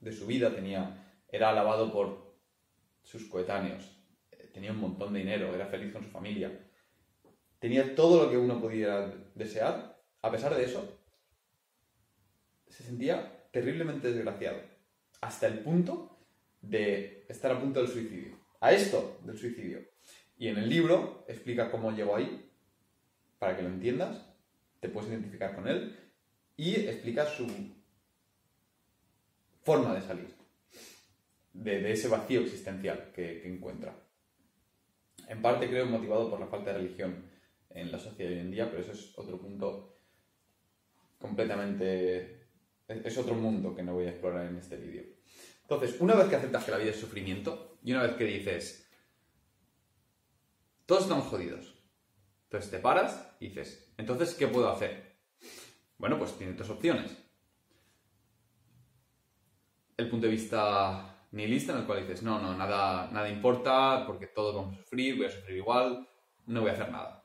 de 0.00 0.12
su 0.12 0.26
vida 0.26 0.54
tenía, 0.54 1.24
era 1.28 1.50
alabado 1.50 1.92
por 1.92 2.34
sus 3.02 3.28
coetáneos, 3.28 3.99
tenía 4.60 4.72
un 4.72 4.80
montón 4.80 5.14
de 5.14 5.20
dinero, 5.20 5.54
era 5.54 5.64
feliz 5.68 5.90
con 5.90 6.04
su 6.04 6.10
familia, 6.10 6.52
tenía 7.58 7.94
todo 7.94 8.24
lo 8.24 8.30
que 8.30 8.36
uno 8.36 8.60
pudiera 8.60 9.10
desear, 9.34 9.98
a 10.20 10.30
pesar 10.30 10.54
de 10.54 10.64
eso, 10.64 10.98
se 12.68 12.82
sentía 12.82 13.48
terriblemente 13.50 14.12
desgraciado, 14.12 14.60
hasta 15.22 15.46
el 15.46 15.60
punto 15.60 16.18
de 16.60 17.24
estar 17.30 17.50
a 17.52 17.58
punto 17.58 17.80
del 17.80 17.88
suicidio, 17.88 18.38
a 18.60 18.70
esto 18.72 19.18
del 19.24 19.38
suicidio. 19.38 19.78
Y 20.36 20.48
en 20.48 20.58
el 20.58 20.68
libro 20.68 21.24
explica 21.26 21.70
cómo 21.70 21.92
llegó 21.92 22.16
ahí, 22.16 22.50
para 23.38 23.56
que 23.56 23.62
lo 23.62 23.70
entiendas, 23.70 24.26
te 24.80 24.90
puedes 24.90 25.08
identificar 25.08 25.54
con 25.54 25.68
él, 25.68 25.98
y 26.58 26.74
explica 26.74 27.24
su 27.24 27.46
forma 29.62 29.94
de 29.94 30.02
salir 30.02 30.34
de, 31.54 31.92
ese 31.92 32.08
vacío 32.08 32.42
existencial 32.42 33.10
que 33.14 33.48
encuentra. 33.48 34.09
En 35.30 35.40
parte 35.40 35.68
creo 35.68 35.86
motivado 35.86 36.28
por 36.28 36.40
la 36.40 36.48
falta 36.48 36.72
de 36.72 36.78
religión 36.78 37.30
en 37.70 37.92
la 37.92 38.00
sociedad 38.00 38.32
hoy 38.32 38.40
en 38.40 38.50
día, 38.50 38.68
pero 38.68 38.82
eso 38.82 38.90
es 38.90 39.16
otro 39.16 39.40
punto 39.40 39.96
completamente... 41.20 42.48
es- 42.88 43.16
otro 43.18 43.36
mundo 43.36 43.72
que 43.72 43.84
no 43.84 43.94
voy 43.94 44.06
a 44.06 44.10
explorar 44.10 44.46
en 44.46 44.56
este 44.56 44.76
vídeo. 44.76 45.04
Entonces, 45.62 46.00
una 46.00 46.16
vez 46.16 46.26
que 46.26 46.34
aceptas 46.34 46.64
que 46.64 46.72
la 46.72 46.78
vida 46.78 46.90
es 46.90 46.98
sufrimiento, 46.98 47.78
y 47.84 47.92
una 47.92 48.02
vez 48.02 48.16
que 48.16 48.24
dices, 48.24 48.90
todos 50.84 51.02
estamos 51.02 51.28
jodidos, 51.28 51.80
entonces 52.46 52.68
te 52.72 52.80
paras 52.80 53.36
y 53.38 53.50
dices, 53.50 53.94
entonces, 53.98 54.34
¿qué 54.34 54.48
puedo 54.48 54.68
hacer? 54.68 55.14
Bueno, 55.96 56.18
pues 56.18 56.36
tienes 56.36 56.58
dos 56.58 56.70
opciones. 56.70 57.16
El 59.96 60.10
punto 60.10 60.26
de 60.26 60.32
vista 60.32 61.19
nihilista, 61.32 61.72
en 61.72 61.80
el 61.80 61.86
cual 61.86 62.00
dices, 62.00 62.22
no, 62.22 62.40
no, 62.40 62.56
nada, 62.56 63.08
nada 63.12 63.28
importa, 63.28 64.04
porque 64.06 64.26
todos 64.26 64.54
vamos 64.54 64.74
a 64.74 64.82
sufrir, 64.82 65.16
voy 65.16 65.26
a 65.26 65.30
sufrir 65.30 65.56
igual, 65.56 66.08
no 66.46 66.60
voy 66.60 66.70
a 66.70 66.74
hacer 66.74 66.90
nada. 66.90 67.24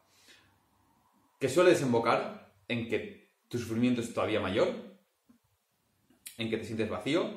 Que 1.40 1.50
suele 1.50 1.72
desembocar 1.72 2.54
en 2.68 2.88
que 2.88 3.32
tu 3.48 3.58
sufrimiento 3.58 4.02
es 4.02 4.14
todavía 4.14 4.40
mayor, 4.40 4.70
en 6.38 6.50
que 6.50 6.58
te 6.58 6.66
sientes 6.66 6.90
vacío 6.90 7.30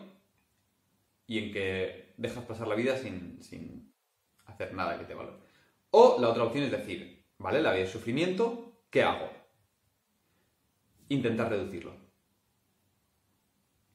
y 1.27 1.39
en 1.39 1.53
que 1.53 2.15
dejas 2.17 2.45
pasar 2.45 2.69
la 2.69 2.75
vida 2.75 2.97
sin, 2.97 3.43
sin 3.43 3.95
hacer 4.47 4.75
nada 4.75 4.99
que 4.99 5.05
te 5.05 5.15
valore. 5.15 5.39
O 5.91 6.19
la 6.21 6.29
otra 6.29 6.45
opción 6.45 6.65
es 6.65 6.71
decir, 6.71 7.25
vale, 7.39 7.63
la 7.63 7.73
vida 7.73 7.85
es 7.85 7.91
sufrimiento, 7.91 8.83
¿qué 8.91 9.03
hago? 9.03 9.31
Intentar 11.09 11.49
reducirlo. 11.49 11.97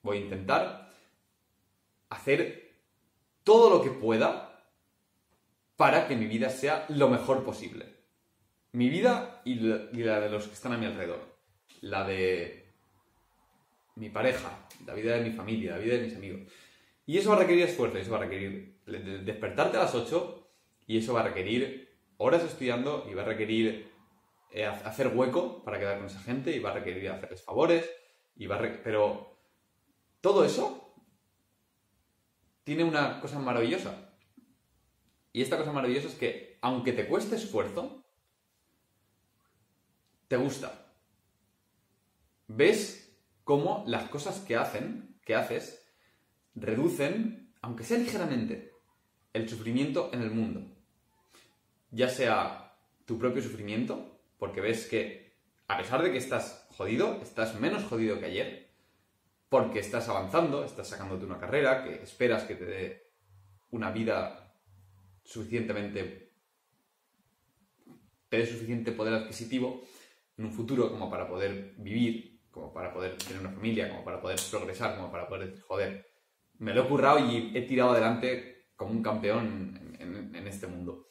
Voy 0.02 0.18
a 0.18 0.22
intentar 0.22 0.92
hacer 2.10 2.63
todo 3.44 3.70
lo 3.70 3.82
que 3.84 3.90
pueda 3.92 4.50
para 5.76 6.08
que 6.08 6.16
mi 6.16 6.28
vida 6.28 6.50
sea 6.50 6.86
lo 6.90 7.10
mejor 7.10 7.44
posible. 7.44 7.94
Mi 8.72 8.90
vida 8.90 9.42
y 9.46 9.56
la, 9.56 10.20
de 10.20 10.30
los 10.30 10.48
que 10.48 10.54
están 10.54 10.74
a 10.74 10.78
mi 10.78 10.86
alrededor. 10.86 11.20
La 11.82 12.06
de 12.06 12.72
mi 13.96 14.10
pareja, 14.10 14.68
la 14.86 14.94
vida 14.94 15.16
de 15.16 15.22
mi 15.30 15.32
familia, 15.32 15.72
la 15.74 15.78
vida 15.78 15.96
de 15.98 16.04
mis 16.04 16.16
amigos. 16.16 16.42
Y 17.06 17.18
eso 17.18 17.30
va 17.30 17.36
a 17.36 17.40
requerir 17.40 17.64
esfuerzo, 17.64 17.98
eso 17.98 18.12
va 18.12 18.18
a 18.18 18.22
requerir 18.22 18.80
de- 18.86 19.00
de- 19.00 19.18
despertarte 19.20 19.78
a 19.78 19.82
las 19.82 19.94
8 19.94 20.48
y 20.88 20.98
eso 20.98 21.14
va 21.14 21.20
a 21.22 21.24
requerir 21.24 21.90
horas 22.18 22.44
estudiando 22.44 23.06
y 23.10 23.14
va 23.14 23.24
a 23.24 23.26
requerir 23.26 23.92
eh, 24.52 24.66
ha- 24.66 24.72
hacer 24.88 25.08
hueco 25.08 25.64
para 25.64 25.80
quedar 25.80 25.98
con 25.98 26.06
esa 26.08 26.20
gente 26.22 26.56
y 26.56 26.60
va 26.60 26.72
a 26.72 26.74
requerir 26.76 27.10
hacerles 27.10 27.42
favores 27.44 27.90
y 28.36 28.46
va 28.46 28.60
pero 28.84 29.36
todo 30.22 30.46
eso 30.46 30.83
tiene 32.64 32.84
una 32.84 33.20
cosa 33.20 33.40
maravillosa. 33.40 34.10
Y 35.32 35.42
esta 35.42 35.58
cosa 35.58 35.72
maravillosa 35.72 36.08
es 36.08 36.16
que 36.16 36.58
aunque 36.62 36.94
te 36.94 37.08
cueste 37.08 37.36
esfuerzo 37.36 38.04
te 40.28 40.38
gusta. 40.38 40.94
Ves 42.48 43.16
cómo 43.44 43.84
las 43.88 44.10
cosas 44.10 44.40
que 44.40 44.56
hacen 44.56 45.20
que 45.26 45.36
haces 45.36 45.86
reducen 46.56 47.54
aunque 47.62 47.84
sea 47.84 47.98
ligeramente 47.98 48.74
el 49.32 49.48
sufrimiento 49.48 50.10
en 50.14 50.22
el 50.22 50.32
mundo. 50.32 50.66
Ya 51.92 52.10
sea 52.10 52.76
tu 53.06 53.18
propio 53.18 53.42
sufrimiento, 53.42 54.20
porque 54.38 54.62
ves 54.62 54.88
que 54.88 55.34
a 55.68 55.78
pesar 55.78 56.04
de 56.04 56.12
que 56.12 56.18
estás 56.18 56.68
jodido, 56.76 57.20
estás 57.22 57.60
menos 57.60 57.84
jodido 57.84 58.20
que 58.20 58.26
ayer, 58.26 58.63
porque 59.54 59.82
estás 59.82 60.10
avanzando, 60.10 60.66
estás 60.66 60.88
sacándote 60.88 61.26
una 61.28 61.38
carrera, 61.38 61.84
que 61.84 62.02
esperas 62.02 62.42
que 62.46 62.56
te 62.56 62.66
dé 62.66 63.12
una 63.70 63.92
vida 63.92 64.52
suficientemente... 65.24 66.34
te 68.30 68.38
dé 68.38 68.48
suficiente 68.48 68.94
poder 68.94 69.14
adquisitivo 69.14 69.84
en 70.40 70.46
un 70.46 70.52
futuro 70.52 70.90
como 70.90 71.08
para 71.08 71.28
poder 71.28 71.76
vivir, 71.78 72.42
como 72.50 72.74
para 72.74 72.92
poder 72.92 73.16
tener 73.16 73.42
una 73.42 73.52
familia, 73.52 73.90
como 73.90 74.04
para 74.04 74.20
poder 74.20 74.40
progresar, 74.50 74.96
como 74.96 75.12
para 75.12 75.28
poder 75.28 75.50
decir, 75.50 75.64
joder, 75.68 76.04
me 76.58 76.74
lo 76.74 76.86
he 76.86 76.88
currado 76.88 77.20
y 77.20 77.56
he 77.56 77.62
tirado 77.62 77.92
adelante 77.92 78.70
como 78.76 78.90
un 78.90 79.04
campeón 79.04 79.96
en- 80.00 80.48
este 80.48 80.66
mundo 80.66 81.06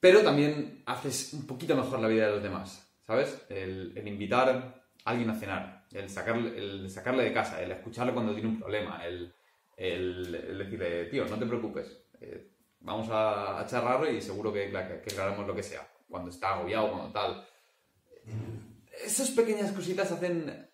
pero 0.00 0.22
también 0.22 0.82
haces 0.84 1.32
un 1.32 1.46
poquito 1.46 1.74
mejor 1.74 1.98
la 1.98 2.08
vida 2.08 2.26
de 2.26 2.32
los 2.32 2.42
demás, 2.42 2.94
¿sabes? 3.00 3.46
El 3.48 4.06
invitar 4.06 4.50
a 4.50 5.10
alguien 5.10 5.30
a 5.30 5.34
cenar, 5.34 5.83
el 5.94 6.08
sacarle, 6.10 6.58
el 6.58 6.90
sacarle 6.90 7.24
de 7.24 7.32
casa, 7.32 7.62
el 7.62 7.70
escucharle 7.72 8.12
cuando 8.12 8.34
tiene 8.34 8.48
un 8.50 8.58
problema, 8.58 9.04
el, 9.06 9.32
el- 9.76 10.58
decirle, 10.58 11.06
tío, 11.06 11.24
no 11.26 11.38
te 11.38 11.46
preocupes, 11.46 12.04
eh, 12.20 12.50
vamos 12.80 13.08
a, 13.10 13.60
a 13.60 13.66
charlar 13.66 14.12
y 14.12 14.20
seguro 14.20 14.52
que, 14.52 14.66
que, 14.70 15.00
que 15.02 15.10
aclaramos 15.12 15.46
lo 15.46 15.54
que 15.54 15.62
sea, 15.62 15.88
cuando 16.08 16.30
está 16.30 16.54
agobiado, 16.54 16.90
cuando 16.90 17.10
tal. 17.12 17.46
Esas 19.04 19.30
pequeñas 19.30 19.72
cositas 19.72 20.10
hacen 20.12 20.70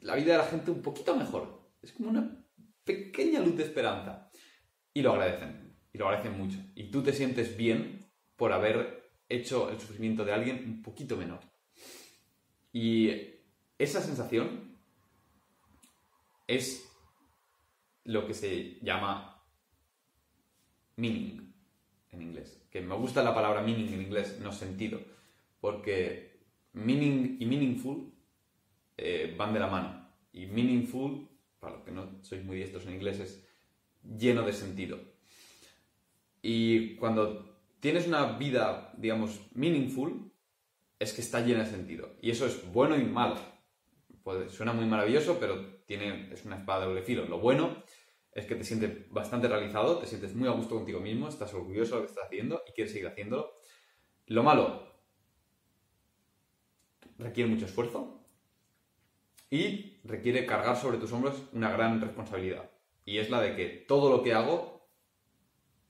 la 0.00 0.14
vida 0.14 0.32
de 0.32 0.38
la 0.38 0.46
gente 0.46 0.70
un 0.70 0.82
poquito 0.82 1.14
mejor. 1.16 1.70
Es 1.82 1.92
como 1.92 2.10
una 2.10 2.44
pequeña 2.84 3.40
luz 3.40 3.56
de 3.56 3.64
esperanza. 3.64 4.30
Y 4.92 5.02
lo 5.02 5.12
agradecen. 5.12 5.76
Y 5.92 5.98
lo 5.98 6.08
agradecen 6.08 6.36
mucho. 6.36 6.58
Y 6.74 6.90
tú 6.90 7.02
te 7.02 7.12
sientes 7.12 7.56
bien 7.56 8.00
por 8.36 8.52
haber 8.52 9.12
hecho 9.28 9.70
el 9.70 9.78
sufrimiento 9.78 10.24
de 10.24 10.32
alguien 10.32 10.64
un 10.66 10.82
poquito 10.82 11.16
menor. 11.16 11.40
Y 12.72 13.10
esa 13.80 14.02
sensación 14.02 14.76
es 16.46 16.86
lo 18.04 18.26
que 18.26 18.34
se 18.34 18.78
llama 18.82 19.42
meaning 20.96 21.54
en 22.10 22.22
inglés. 22.22 22.62
Que 22.70 22.82
me 22.82 22.94
gusta 22.94 23.22
la 23.22 23.34
palabra 23.34 23.62
meaning 23.62 23.94
en 23.94 24.02
inglés, 24.02 24.38
no 24.42 24.52
sentido, 24.52 25.00
porque 25.62 26.40
meaning 26.74 27.38
y 27.40 27.46
meaningful 27.46 28.12
eh, 28.98 29.34
van 29.38 29.54
de 29.54 29.60
la 29.60 29.68
mano. 29.68 30.10
Y 30.34 30.44
meaningful, 30.44 31.26
para 31.58 31.76
los 31.76 31.84
que 31.84 31.90
no 31.90 32.22
sois 32.22 32.44
muy 32.44 32.56
diestros 32.56 32.84
en 32.84 32.94
inglés, 32.96 33.18
es 33.18 33.46
lleno 34.02 34.42
de 34.42 34.52
sentido. 34.52 34.98
Y 36.42 36.96
cuando 36.96 37.58
tienes 37.80 38.06
una 38.06 38.36
vida, 38.36 38.92
digamos, 38.98 39.40
meaningful, 39.54 40.30
es 40.98 41.14
que 41.14 41.22
está 41.22 41.40
llena 41.40 41.64
de 41.64 41.70
sentido. 41.70 42.10
Y 42.20 42.30
eso 42.30 42.44
es 42.44 42.70
bueno 42.70 42.94
y 42.98 43.04
malo. 43.04 43.38
Pues 44.22 44.52
suena 44.52 44.72
muy 44.72 44.86
maravilloso, 44.86 45.38
pero 45.40 45.82
tiene, 45.86 46.32
es 46.32 46.44
una 46.44 46.56
espada 46.56 46.80
de 46.80 46.86
doble 46.86 47.02
filo. 47.02 47.24
Lo 47.24 47.38
bueno 47.38 47.82
es 48.32 48.46
que 48.46 48.54
te 48.54 48.64
sientes 48.64 49.10
bastante 49.10 49.48
realizado, 49.48 49.98
te 49.98 50.06
sientes 50.06 50.34
muy 50.34 50.48
a 50.48 50.52
gusto 50.52 50.76
contigo 50.76 51.00
mismo, 51.00 51.28
estás 51.28 51.52
orgulloso 51.54 51.94
de 51.94 52.00
lo 52.00 52.06
que 52.06 52.12
estás 52.12 52.26
haciendo 52.26 52.62
y 52.68 52.72
quieres 52.72 52.92
seguir 52.92 53.08
haciéndolo. 53.08 53.54
Lo 54.26 54.42
malo 54.42 54.88
requiere 57.18 57.50
mucho 57.50 57.66
esfuerzo 57.66 58.24
y 59.50 60.00
requiere 60.04 60.46
cargar 60.46 60.76
sobre 60.76 60.98
tus 60.98 61.12
hombros 61.12 61.42
una 61.52 61.70
gran 61.70 62.00
responsabilidad. 62.00 62.70
Y 63.04 63.18
es 63.18 63.30
la 63.30 63.40
de 63.40 63.56
que 63.56 63.66
todo 63.66 64.10
lo 64.10 64.22
que 64.22 64.34
hago 64.34 64.88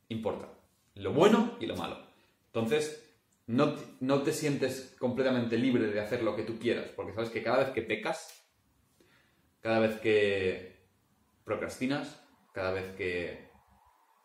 importa. 0.09 0.49
Lo 0.95 1.13
bueno 1.13 1.57
y 1.61 1.67
lo 1.67 1.77
malo. 1.77 1.99
Entonces, 2.47 3.10
no, 3.51 3.75
no 3.99 4.23
te 4.23 4.33
sientes 4.33 4.95
completamente 5.01 5.59
libre 5.59 5.89
de 5.89 6.01
hacer 6.01 6.23
lo 6.23 6.37
que 6.37 6.45
tú 6.45 6.59
quieras, 6.59 6.91
porque 6.95 7.13
sabes 7.13 7.31
que 7.31 7.43
cada 7.43 7.59
vez 7.59 7.71
que 7.71 7.83
pecas, 7.83 8.47
cada 9.61 9.81
vez 9.81 9.99
que 10.01 10.87
procrastinas, 11.45 12.25
cada 12.55 12.71
vez 12.71 12.95
que 12.95 13.51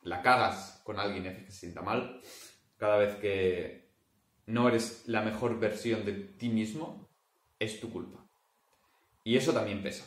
la 0.04 0.22
cagas 0.22 0.80
con 0.84 1.00
alguien 1.00 1.24
que 1.44 1.52
se 1.52 1.62
sienta 1.62 1.82
mal, 1.82 2.22
cada 2.78 2.98
vez 2.98 3.16
que 3.16 3.90
no 4.46 4.68
eres 4.68 5.08
la 5.08 5.24
mejor 5.24 5.60
versión 5.60 6.06
de 6.06 6.14
ti 6.14 6.50
mismo, 6.50 7.10
es 7.58 7.80
tu 7.80 7.92
culpa. 7.92 8.24
Y 9.24 9.38
eso 9.38 9.54
también 9.54 9.82
pesa. 9.82 10.06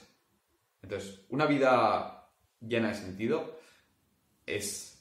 Entonces, 0.81 1.27
una 1.29 1.47
vida 1.47 2.31
llena 2.61 2.91
de 2.91 2.95
sentido 2.95 3.59
es... 4.47 4.95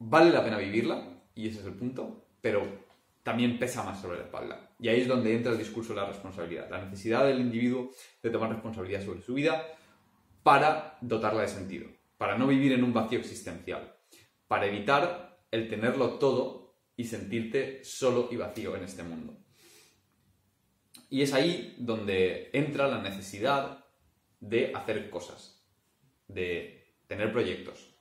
Vale 0.00 0.30
la 0.30 0.42
pena 0.42 0.58
vivirla, 0.58 1.17
y 1.38 1.46
ese 1.46 1.60
es 1.60 1.66
el 1.66 1.74
punto, 1.74 2.26
pero 2.40 2.66
también 3.22 3.60
pesa 3.60 3.84
más 3.84 4.00
sobre 4.02 4.18
la 4.18 4.24
espalda. 4.24 4.74
Y 4.80 4.88
ahí 4.88 5.02
es 5.02 5.06
donde 5.06 5.36
entra 5.36 5.52
el 5.52 5.58
discurso 5.58 5.94
de 5.94 6.00
la 6.00 6.08
responsabilidad, 6.08 6.68
la 6.68 6.84
necesidad 6.84 7.24
del 7.24 7.38
individuo 7.38 7.92
de 8.20 8.30
tomar 8.30 8.50
responsabilidad 8.50 9.04
sobre 9.04 9.22
su 9.22 9.34
vida 9.34 9.64
para 10.42 10.98
dotarla 11.00 11.42
de 11.42 11.48
sentido, 11.48 11.86
para 12.16 12.36
no 12.36 12.48
vivir 12.48 12.72
en 12.72 12.82
un 12.82 12.92
vacío 12.92 13.20
existencial, 13.20 13.94
para 14.48 14.66
evitar 14.66 15.38
el 15.52 15.68
tenerlo 15.68 16.18
todo 16.18 16.74
y 16.96 17.04
sentirte 17.04 17.84
solo 17.84 18.28
y 18.32 18.36
vacío 18.36 18.74
en 18.74 18.82
este 18.82 19.04
mundo. 19.04 19.38
Y 21.08 21.22
es 21.22 21.32
ahí 21.34 21.76
donde 21.78 22.50
entra 22.52 22.88
la 22.88 23.00
necesidad 23.00 23.84
de 24.40 24.72
hacer 24.74 25.08
cosas, 25.08 25.64
de 26.26 26.96
tener 27.06 27.30
proyectos. 27.30 27.94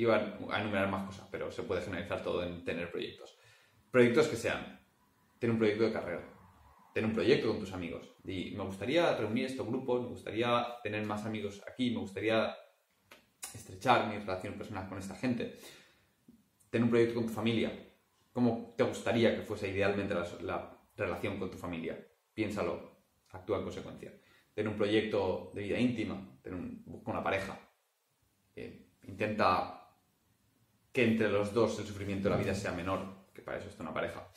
Iba 0.00 0.16
a 0.16 0.60
enumerar 0.62 0.88
más 0.88 1.04
cosas, 1.04 1.28
pero 1.30 1.50
se 1.50 1.62
puede 1.62 1.82
generalizar 1.82 2.22
todo 2.22 2.42
en 2.42 2.64
tener 2.64 2.90
proyectos. 2.90 3.36
Proyectos 3.90 4.28
que 4.28 4.36
sean, 4.36 4.80
tener 5.38 5.52
un 5.52 5.58
proyecto 5.58 5.84
de 5.84 5.92
carrera, 5.92 6.26
tener 6.94 7.06
un 7.06 7.14
proyecto 7.14 7.48
con 7.48 7.58
tus 7.58 7.74
amigos. 7.74 8.10
Me 8.24 8.64
gustaría 8.64 9.14
reunir 9.14 9.44
estos 9.44 9.66
grupos, 9.66 10.00
me 10.00 10.08
gustaría 10.08 10.66
tener 10.82 11.04
más 11.04 11.26
amigos 11.26 11.62
aquí, 11.70 11.90
me 11.90 11.98
gustaría 11.98 12.56
estrechar 13.52 14.08
mis 14.08 14.24
relaciones 14.24 14.56
personales 14.56 14.88
con 14.88 14.98
esta 14.98 15.14
gente. 15.16 15.58
Tener 16.70 16.84
un 16.84 16.90
proyecto 16.90 17.16
con 17.16 17.26
tu 17.26 17.32
familia. 17.34 17.70
¿Cómo 18.32 18.72
te 18.78 18.84
gustaría 18.84 19.36
que 19.36 19.42
fuese 19.42 19.68
idealmente 19.68 20.14
la, 20.14 20.78
relación 20.96 21.38
con 21.38 21.50
tu 21.50 21.58
familia? 21.58 21.98
Piénsalo, 22.32 23.02
actúa 23.32 23.58
en 23.58 23.64
consecuencia. 23.64 24.14
Tener 24.54 24.72
un 24.72 24.78
proyecto 24.78 25.50
de 25.54 25.62
vida 25.62 25.78
íntima, 25.78 26.38
tener 26.42 26.58
un, 26.58 26.82
busca 26.86 27.10
una 27.10 27.22
pareja. 27.22 27.58
Intenta 29.02 29.79
que 30.92 31.04
entre 31.04 31.28
los 31.28 31.52
dos 31.52 31.78
el 31.78 31.86
sufrimiento 31.86 32.28
de 32.28 32.34
la 32.36 32.40
vida 32.40 32.54
sea 32.54 32.72
menor 32.72 33.20
que 33.32 33.42
para 33.42 33.58
eso 33.58 33.68
está 33.68 33.82
una 33.82 33.94
pareja. 33.94 34.28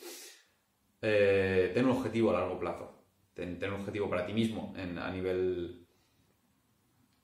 Eh, 1.00 1.70
ten 1.74 1.84
un 1.84 1.92
objetivo 1.92 2.30
a 2.30 2.40
largo 2.40 2.58
plazo. 2.58 3.04
Ten, 3.34 3.58
un 3.62 3.80
objetivo 3.80 4.08
para 4.08 4.24
ti 4.24 4.32
mismo 4.32 4.72
a 4.76 5.10
nivel 5.10 5.86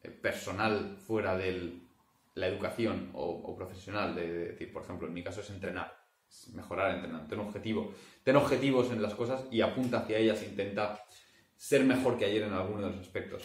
eh, 0.02 0.10
personal, 0.10 0.96
fuera 0.96 1.36
de 1.36 1.80
la 2.34 2.46
educación 2.48 3.10
o, 3.14 3.54
profesional. 3.56 4.14
De, 4.14 4.50
decir, 4.50 4.72
por 4.72 4.82
ejemplo, 4.82 5.06
en 5.06 5.14
mi 5.14 5.22
caso 5.22 5.40
es 5.40 5.50
entrenar, 5.50 5.96
mejorar 6.52 6.96
entrenando. 6.96 7.28
Ten 7.28 7.38
objetivo. 7.38 7.94
Ten 8.24 8.36
objetivos 8.36 8.90
en 8.90 9.00
las 9.00 9.14
cosas 9.14 9.46
y 9.50 9.60
apunta 9.60 10.00
hacia 10.00 10.18
ellas. 10.18 10.42
Intenta 10.42 11.02
ser 11.56 11.84
mejor 11.84 12.18
que 12.18 12.24
ayer 12.24 12.42
en 12.42 12.52
alguno 12.52 12.82
de 12.82 12.90
los 12.90 13.00
aspectos. 13.00 13.44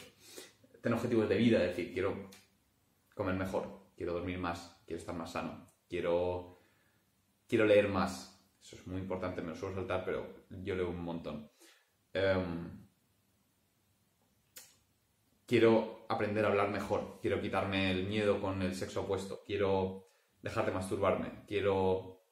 Ten 0.81 0.93
objetivos 0.93 1.29
de 1.29 1.37
vida, 1.37 1.63
es 1.63 1.69
decir, 1.69 1.93
quiero 1.93 2.29
comer 3.13 3.35
mejor, 3.35 3.89
quiero 3.95 4.13
dormir 4.13 4.37
más, 4.37 4.77
quiero 4.85 4.99
estar 4.99 5.15
más 5.15 5.31
sano, 5.31 5.71
quiero 5.87 6.55
quiero 7.47 7.65
leer 7.65 7.89
más. 7.89 8.31
Eso 8.61 8.75
es 8.77 8.87
muy 8.87 8.99
importante, 9.01 9.41
me 9.41 9.49
lo 9.49 9.55
suelo 9.55 9.75
saltar, 9.75 10.03
pero 10.03 10.25
yo 10.49 10.75
leo 10.75 10.89
un 10.89 11.03
montón. 11.03 11.49
Em, 12.13 12.85
quiero 15.45 16.05
aprender 16.09 16.45
a 16.45 16.47
hablar 16.49 16.69
mejor, 16.69 17.19
quiero 17.21 17.41
quitarme 17.41 17.91
el 17.91 18.05
miedo 18.05 18.41
con 18.41 18.61
el 18.61 18.73
sexo 18.75 19.01
opuesto, 19.01 19.43
quiero 19.45 20.07
dejar 20.41 20.65
de 20.65 20.71
masturbarme, 20.71 21.43
quiero 21.47 22.23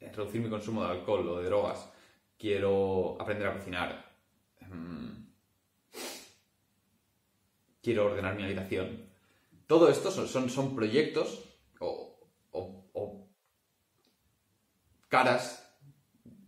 reducir 0.00 0.40
mi 0.40 0.48
consumo 0.48 0.84
de 0.84 0.90
alcohol 0.90 1.28
o 1.28 1.38
de 1.38 1.46
drogas, 1.46 1.88
quiero 2.38 3.16
aprender 3.20 3.46
a 3.46 3.54
cocinar, 3.54 4.16
em, 4.60 5.26
quiero 7.82 8.06
ordenar 8.06 8.34
mi 8.34 8.44
habitación. 8.44 9.08
Todo 9.66 9.88
esto 9.88 10.10
son, 10.10 10.48
son 10.48 10.74
proyectos 10.74 11.49
caras 15.10 15.66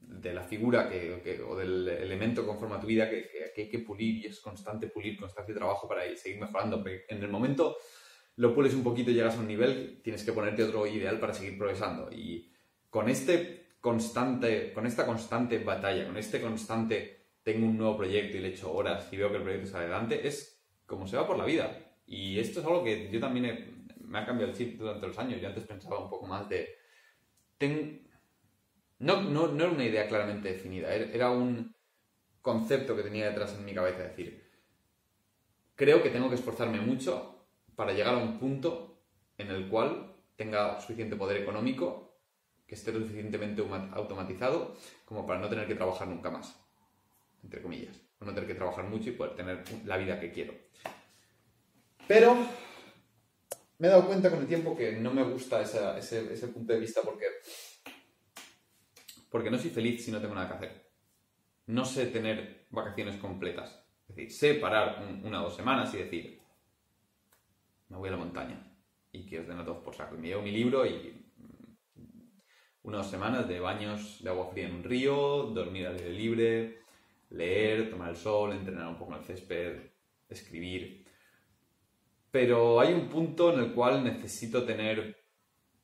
de 0.01 0.33
la 0.33 0.43
figura 0.43 0.89
que, 0.89 1.43
o 1.47 1.57
del 1.57 1.89
elemento 1.89 2.43
que 2.43 2.47
conforma 2.47 2.81
tu 2.81 2.87
vida 2.87 3.11
que, 3.11 3.53
hay 3.55 3.69
que 3.69 3.81
pulir 3.81 4.25
y 4.25 4.27
es 4.29 4.41
constante 4.41 4.87
pulir, 4.87 5.19
constante 5.19 5.53
trabajo 5.53 5.87
para 5.89 6.03
seguir 6.17 6.41
mejorando. 6.41 6.83
En 7.09 7.23
el 7.23 7.29
momento 7.29 7.77
lo 8.37 8.55
pules 8.55 8.73
un 8.73 8.85
poquito 8.85 9.11
llegas 9.11 9.37
a 9.37 9.41
un 9.41 9.49
nivel, 9.49 10.01
tienes 10.03 10.25
que 10.25 10.33
ponerte 10.33 10.63
otro 10.63 10.87
ideal 10.87 11.19
para 11.19 11.35
seguir 11.35 11.59
progresando. 11.59 12.11
Y 12.11 12.51
con 12.89 13.09
este 13.09 13.75
constante, 13.81 14.73
con 14.73 14.87
esta 14.87 15.05
constante 15.05 15.59
batalla, 15.59 16.07
con 16.07 16.17
este 16.17 16.41
constante 16.41 17.27
tengo 17.43 17.67
un 17.67 17.77
nuevo 17.77 17.97
proyecto 17.97 18.37
y 18.37 18.41
le 18.41 18.49
echo 18.49 18.73
horas 18.73 19.13
y 19.13 19.17
veo 19.17 19.31
que 19.31 19.39
el 19.39 19.43
proyecto 19.43 19.71
sale 19.71 19.87
adelante, 19.87 20.27
es 20.27 20.65
como 20.87 21.09
se 21.09 21.17
va 21.17 21.27
por 21.27 21.37
la 21.37 21.45
vida. 21.45 21.97
Y 22.07 22.39
esto 22.39 22.61
es 22.61 22.67
algo 22.67 22.85
que 22.85 23.11
yo 23.11 23.19
también 23.19 23.47
me 24.13 24.19
ha 24.19 24.27
cambiado 24.27 24.53
el 24.53 24.59
chip 24.59 24.79
durante 24.79 25.07
los 25.07 25.19
años. 25.19 25.41
Yo 25.41 25.49
antes 25.49 25.65
pensaba 25.65 25.99
un 25.99 26.11
poco 26.11 26.27
más 26.27 26.47
de... 26.49 26.77
No, 28.99 29.23
no, 29.23 29.49
no 29.49 29.65
era 29.65 29.73
una 29.73 29.85
idea 29.85 30.07
claramente 30.07 30.53
definida, 30.53 30.95
era 30.95 31.31
un 31.31 31.75
concepto 32.43 32.95
que 32.95 33.03
tenía 33.03 33.29
detrás 33.29 33.55
en 33.55 33.65
mi 33.65 33.73
cabeza. 33.73 34.03
Decir, 34.03 34.51
creo 35.75 36.03
que 36.03 36.11
tengo 36.11 36.29
que 36.29 36.35
esforzarme 36.35 36.81
mucho 36.81 37.47
para 37.75 37.93
llegar 37.93 38.15
a 38.15 38.19
un 38.19 38.39
punto 38.39 39.01
en 39.39 39.51
el 39.51 39.69
cual 39.69 40.15
tenga 40.37 40.79
suficiente 40.81 41.17
poder 41.17 41.39
económico, 41.39 42.19
que 42.67 42.75
esté 42.75 42.93
lo 42.93 43.01
suficientemente 43.01 43.63
automatizado 43.93 44.77
como 45.05 45.27
para 45.27 45.41
no 45.41 45.49
tener 45.49 45.67
que 45.67 45.75
trabajar 45.75 46.09
nunca 46.09 46.31
más, 46.31 46.55
entre 47.43 47.63
comillas, 47.63 47.99
no 48.21 48.27
tener 48.35 48.47
que 48.47 48.55
trabajar 48.55 48.85
mucho 48.85 49.09
y 49.09 49.13
poder 49.13 49.35
tener 49.37 49.65
la 49.87 49.97
vida 49.97 50.21
que 50.21 50.33
quiero. 50.33 50.55
Pero 52.07 52.37
me 53.83 53.89
he 53.89 53.91
dado 53.91 54.07
cuenta 54.07 54.31
con 54.31 54.39
el 54.39 54.47
tiempo 54.47 54.77
que 54.77 54.93
no 54.93 55.13
me 55.13 55.25
gusta 55.25 55.61
ese, 55.61 55.99
ese 55.99 56.49
punto 56.49 56.73
de 56.73 56.79
vista 56.79 57.01
porque 57.03 57.27
porque 59.29 59.51
no 59.51 59.59
soy 59.59 59.71
feliz 59.71 60.05
si 60.05 60.13
no 60.13 60.21
tengo 60.21 60.37
nada 60.37 60.47
que 60.47 60.55
hacer. 60.55 60.91
No 61.67 61.85
sé 61.85 62.07
tener 62.07 62.69
vacaciones 62.71 63.17
completas. 63.17 63.85
Es 64.09 64.15
decir, 64.15 64.31
sé 64.31 64.55
parar 64.55 65.03
una 65.25 65.41
o 65.41 65.47
dos 65.47 65.57
semanas 65.57 65.93
y 65.95 65.99
decir, 65.99 66.41
me 67.89 67.97
voy 67.97 68.09
a 68.09 68.13
la 68.13 68.19
montaña 68.19 68.73
y 69.11 69.27
que 69.27 69.41
os 69.41 69.49
den 69.49 69.59
a 69.59 69.65
todos 69.65 69.83
por 69.83 69.97
saco. 69.97 70.15
Y 70.15 70.19
me 70.19 70.29
llevo 70.29 70.43
mi 70.43 70.53
libro 70.53 70.87
y 70.87 71.27
mm, 71.37 72.85
una 72.85 72.99
o 72.99 73.03
dos 73.03 73.11
semanas 73.11 73.49
de 73.49 73.59
baños 73.59 74.23
de 74.23 74.31
agua 74.31 74.49
fría 74.53 74.69
en 74.69 74.77
un 74.77 74.85
río, 74.85 75.51
dormir 75.53 75.89
al 75.89 75.97
aire 75.97 76.13
libre, 76.13 76.83
leer, 77.31 77.91
tomar 77.91 78.11
el 78.11 78.17
sol, 78.17 78.53
entrenar 78.53 78.87
un 78.87 78.97
poco 78.97 79.15
en 79.15 79.19
el 79.19 79.25
césped, 79.25 79.91
escribir. 80.29 81.02
Pero 82.33 82.81
hay 82.81 82.95
un 82.95 83.09
punto 83.09 83.53
en 83.53 83.61
el 83.61 83.73
cual 83.73 84.03
necesito 84.03 84.65
tener 84.65 85.23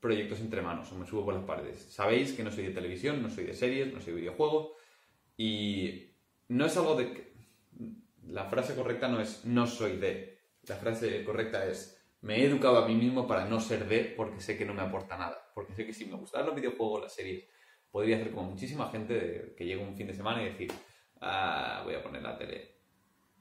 proyectos 0.01 0.41
entre 0.41 0.63
manos 0.63 0.91
o 0.91 0.97
me 0.97 1.07
subo 1.07 1.27
por 1.27 1.35
las 1.35 1.45
paredes. 1.45 1.93
Sabéis 1.93 2.33
que 2.33 2.43
no 2.43 2.51
soy 2.51 2.65
de 2.65 2.73
televisión, 2.73 3.23
no 3.23 3.29
soy 3.29 3.45
de 3.45 3.55
series, 3.55 3.93
no 3.93 4.01
soy 4.01 4.15
de 4.15 4.21
videojuegos 4.21 4.73
y 5.37 6.15
no 6.49 6.65
es 6.65 6.77
algo 6.77 6.97
de... 6.97 7.13
Que... 7.13 7.29
La 8.29 8.47
frase 8.47 8.75
correcta 8.75 9.09
no 9.09 9.21
es 9.21 9.45
no 9.45 9.67
soy 9.67 9.97
de. 9.97 10.39
La 10.63 10.77
frase 10.77 11.23
correcta 11.25 11.67
es 11.67 11.99
me 12.21 12.41
he 12.41 12.45
educado 12.47 12.79
a 12.79 12.89
mí 12.89 12.95
mismo 12.95 13.27
para 13.27 13.45
no 13.45 13.61
ser 13.61 13.87
de 13.87 14.15
porque 14.17 14.41
sé 14.41 14.57
que 14.57 14.65
no 14.65 14.75
me 14.75 14.83
aporta 14.83 15.17
nada. 15.19 15.51
Porque 15.55 15.75
sé 15.75 15.87
que 15.87 15.93
si 15.93 16.07
me 16.07 16.17
gustaran 16.17 16.47
los 16.47 16.57
videojuegos, 16.57 17.03
las 17.03 17.15
series, 17.15 17.47
podría 17.91 18.17
hacer 18.17 18.31
como 18.31 18.51
muchísima 18.51 18.91
gente 18.91 19.55
que 19.57 19.67
llega 19.67 19.83
un 19.83 19.97
fin 19.97 20.07
de 20.07 20.15
semana 20.15 20.43
y 20.43 20.47
decir, 20.47 20.73
ah, 21.21 21.83
voy 21.85 21.95
a 21.95 22.03
poner 22.03 22.23
la 22.23 22.37
tele 22.37 22.77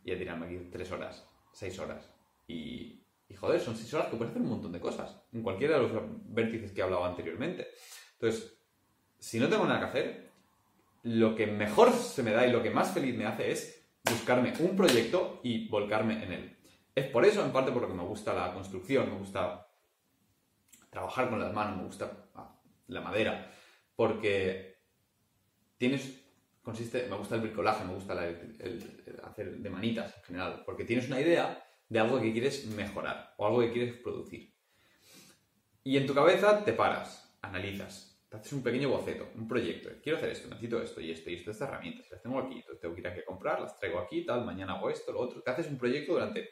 y 0.03 0.11
a 0.11 0.17
tirarme 0.17 0.45
aquí 0.45 0.69
tres 0.71 0.91
horas, 0.91 1.25
seis 1.53 1.77
horas. 1.79 2.16
Y 2.47 2.97
joder, 3.37 3.59
son 3.59 3.75
seis 3.75 3.93
horas 3.93 4.07
que 4.07 4.17
puedes 4.17 4.31
hacer 4.31 4.41
un 4.41 4.49
montón 4.49 4.71
de 4.71 4.79
cosas. 4.79 5.15
en 5.31 5.43
cualquiera 5.43 5.77
de 5.77 5.87
los 5.87 5.91
vértices 6.25 6.71
que 6.71 6.81
he 6.81 6.83
hablado 6.83 7.05
anteriormente. 7.05 7.67
Entonces, 8.13 8.57
si 9.19 9.39
no 9.39 9.47
tengo 9.47 9.65
nada 9.65 9.79
que 9.79 9.85
hacer, 9.85 10.31
lo 11.03 11.35
que 11.35 11.47
mejor 11.47 11.93
se 11.93 12.23
me 12.23 12.31
da 12.31 12.45
y 12.45 12.51
lo 12.51 12.61
que 12.63 12.71
más 12.71 12.91
feliz 12.91 13.15
me 13.15 13.25
hace 13.25 13.51
es 13.51 13.87
buscarme 14.03 14.53
un 14.59 14.75
proyecto 14.75 15.39
y 15.43 15.67
volcarme 15.69 16.23
en 16.23 16.31
él. 16.31 16.57
Es 16.95 17.07
por 17.07 17.25
eso, 17.25 17.45
en 17.45 17.51
parte, 17.51 17.71
porque 17.71 17.93
me 17.93 18.03
gusta 18.03 18.33
la 18.33 18.53
construcción, 18.53 19.09
me 19.11 19.17
gusta 19.19 19.67
trabajar 20.89 21.29
con 21.29 21.39
las 21.39 21.53
manos, 21.53 21.77
me 21.77 21.83
gusta 21.83 22.29
ah, 22.35 22.59
la 22.87 23.01
madera, 23.01 23.51
porque 23.95 24.79
tienes, 25.77 26.23
consiste, 26.63 27.07
me 27.07 27.17
gusta 27.17 27.35
el 27.35 27.41
bricolaje, 27.41 27.85
me 27.85 27.93
gusta 27.93 28.13
el, 28.25 29.19
hacer 29.23 29.57
de 29.57 29.69
manitas 29.69 30.17
en 30.17 30.23
general, 30.23 30.63
porque 30.65 30.85
tienes 30.85 31.07
una 31.07 31.21
idea 31.21 31.66
de 31.89 31.99
algo 31.99 32.19
que 32.19 32.31
quieres 32.31 32.65
mejorar 32.67 33.33
o 33.37 33.45
algo 33.45 33.59
que 33.61 33.71
quieres 33.71 33.95
producir. 33.95 34.53
Y 35.83 35.97
en 35.97 36.05
tu 36.05 36.13
cabeza 36.13 36.63
te 36.63 36.73
paras, 36.73 37.37
analizas, 37.41 38.21
te 38.29 38.37
haces 38.37 38.51
un 38.53 38.61
pequeño 38.61 38.89
boceto, 38.89 39.29
un 39.35 39.47
proyecto. 39.47 39.89
Quiero 40.03 40.17
hacer 40.17 40.31
esto, 40.31 40.49
necesito 40.49 40.81
esto 40.81 40.99
y 40.99 41.11
esto 41.11 41.29
y 41.29 41.35
esto, 41.35 41.51
estas 41.51 41.69
herramientas, 41.69 42.11
las 42.11 42.21
tengo 42.21 42.39
aquí, 42.39 42.55
entonces 42.55 42.81
tengo 42.81 42.93
que 42.93 43.01
ir 43.01 43.07
a 43.07 43.25
comprar, 43.25 43.61
las 43.61 43.77
traigo 43.79 43.99
aquí, 43.99 44.25
tal, 44.25 44.43
mañana 44.43 44.73
hago 44.73 44.89
esto, 44.89 45.13
lo 45.13 45.21
otro. 45.21 45.41
Te 45.41 45.51
haces 45.51 45.67
un 45.67 45.77
proyecto 45.77 46.13
durante 46.13 46.49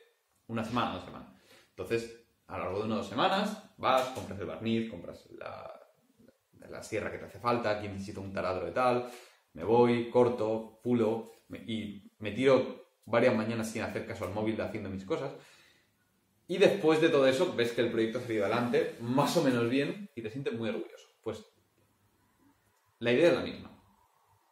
una 0.48 0.63
semana, 0.63 0.93
dos 0.93 1.04
semanas. 1.04 1.34
Entonces, 1.69 2.26
a 2.48 2.58
lo 2.58 2.63
largo 2.63 2.80
de 2.80 2.86
unas 2.86 2.98
dos 3.00 3.10
semanas, 3.10 3.74
vas, 3.78 4.10
compras 4.10 4.39
el 4.39 4.45
barniz, 4.45 4.89
compras 4.89 5.28
la, 5.32 5.86
la 6.69 6.84
sierra 6.84 7.12
que 7.12 7.17
te 7.17 7.26
hace 7.26 7.39
falta, 7.39 7.71
aquí 7.71 7.88
necesito 7.88 8.21
un 8.21 8.32
taladro 8.32 8.65
de 8.65 8.71
tal, 8.71 9.10
me 9.54 9.63
voy, 9.63 10.10
corto, 10.10 10.80
pulo 10.82 11.32
y 11.67 12.12
me 12.19 12.32
tiro 12.32 12.85
varias 13.06 13.36
mañanas 13.36 13.72
sin 13.72 13.84
hacer 13.84 14.06
caso 14.06 14.26
al 14.26 14.34
móvil 14.34 14.60
haciendo 14.60 14.89
mis 14.89 15.06
cosas. 15.06 15.32
Y 16.48 16.58
después 16.58 17.02
de 17.02 17.10
todo 17.10 17.28
eso, 17.28 17.56
ves 17.56 17.72
que 17.72 17.82
el 17.82 17.91
proyecto 17.91 18.20
ha 18.20 18.22
salido 18.22 18.46
adelante, 18.46 18.96
más 19.02 19.36
o 19.38 19.44
menos 19.44 19.70
bien, 19.70 20.10
y 20.15 20.22
te 20.22 20.30
sientes 20.30 20.54
muy 20.54 20.70
orgulloso. 20.70 21.08
Pues 21.24 21.44
la 23.00 23.12
idea 23.12 23.30
es 23.30 23.36
la 23.36 23.41
misma, 23.41 23.72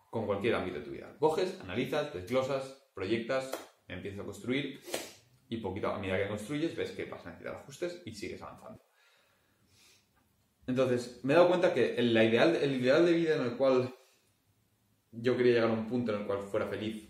con 0.09 0.25
cualquier 0.25 0.55
ámbito 0.55 0.79
de 0.79 0.85
tu 0.85 0.91
vida. 0.91 1.15
Coges, 1.19 1.59
analizas, 1.61 2.13
desglosas, 2.13 2.89
proyectas, 2.93 3.51
empiezas 3.87 4.21
a 4.21 4.25
construir 4.25 4.81
y 5.49 5.57
poquito 5.57 5.87
a 5.87 5.99
medida 5.99 6.17
que 6.17 6.27
construyes 6.27 6.75
ves 6.75 6.91
que 6.91 7.05
vas 7.05 7.25
a 7.25 7.29
necesitar 7.29 7.55
ajustes 7.55 8.01
y 8.05 8.15
sigues 8.15 8.41
avanzando. 8.41 8.83
Entonces, 10.65 11.19
me 11.23 11.33
he 11.33 11.35
dado 11.35 11.49
cuenta 11.49 11.73
que 11.73 11.95
el, 11.95 12.11
ideal, 12.11 12.55
el 12.55 12.75
ideal 12.75 13.05
de 13.05 13.13
vida 13.13 13.35
en 13.35 13.43
el 13.43 13.57
cual 13.57 13.93
yo 15.11 15.37
quería 15.37 15.53
llegar 15.53 15.69
a 15.69 15.73
un 15.73 15.87
punto 15.87 16.13
en 16.13 16.21
el 16.21 16.27
cual 16.27 16.39
fuera 16.39 16.67
feliz, 16.67 17.09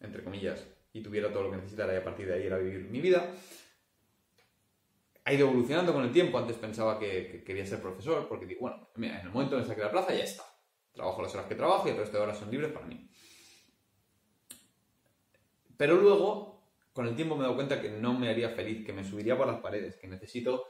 entre 0.00 0.24
comillas, 0.24 0.66
y 0.94 1.02
tuviera 1.02 1.30
todo 1.30 1.42
lo 1.42 1.50
que 1.50 1.56
necesitara 1.56 1.92
y 1.92 1.96
a 1.96 2.04
partir 2.04 2.26
de 2.26 2.34
ahí 2.34 2.46
era 2.46 2.56
vivir 2.56 2.88
mi 2.88 3.00
vida, 3.00 3.34
ha 5.24 5.32
ido 5.32 5.48
evolucionando 5.48 5.92
con 5.92 6.04
el 6.04 6.12
tiempo. 6.12 6.38
Antes 6.38 6.56
pensaba 6.56 6.98
que, 6.98 7.42
quería 7.44 7.66
ser 7.66 7.82
profesor 7.82 8.28
porque 8.28 8.46
digo, 8.46 8.60
bueno, 8.62 8.88
mira, 8.94 9.20
en 9.20 9.26
el 9.26 9.32
momento 9.32 9.58
en 9.58 9.64
que 9.64 9.80
la 9.80 9.90
plaza 9.90 10.14
ya 10.14 10.22
está. 10.22 10.44
Trabajo 10.92 11.20
las 11.20 11.34
horas 11.34 11.46
que 11.46 11.56
trabajo 11.56 11.88
y 11.88 11.90
el 11.90 11.96
resto 11.96 12.16
de 12.16 12.22
horas 12.22 12.38
son 12.38 12.50
libres 12.50 12.72
para 12.72 12.86
mí. 12.86 13.10
Pero 15.76 15.96
luego 15.96 16.62
con 16.92 17.08
el 17.08 17.16
tiempo 17.16 17.34
me 17.34 17.40
he 17.40 17.44
dado 17.44 17.56
cuenta 17.56 17.82
que 17.82 17.90
no 17.90 18.16
me 18.16 18.28
haría 18.28 18.50
feliz, 18.50 18.86
que 18.86 18.92
me 18.92 19.02
subiría 19.02 19.36
por 19.36 19.48
las 19.48 19.60
paredes, 19.60 19.96
que 19.96 20.06
necesito 20.06 20.68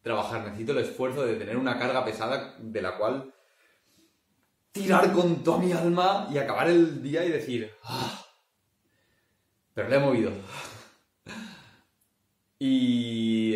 trabajar, 0.00 0.44
necesito 0.44 0.72
el 0.72 0.78
esfuerzo 0.78 1.26
de 1.26 1.34
tener 1.34 1.58
una 1.58 1.78
carga 1.78 2.06
pesada 2.06 2.56
de 2.58 2.80
la 2.80 2.96
cual 2.96 3.34
tirar 4.72 5.12
con 5.12 5.44
toda 5.44 5.58
mi 5.58 5.72
alma 5.72 6.26
y 6.32 6.38
acabar 6.38 6.68
el 6.68 7.02
día 7.02 7.22
y 7.26 7.30
decir, 7.30 7.70
ah, 7.84 8.27
pero 9.78 9.90
le 9.90 9.96
he 9.96 10.00
movido. 10.00 10.32
y, 12.58 13.54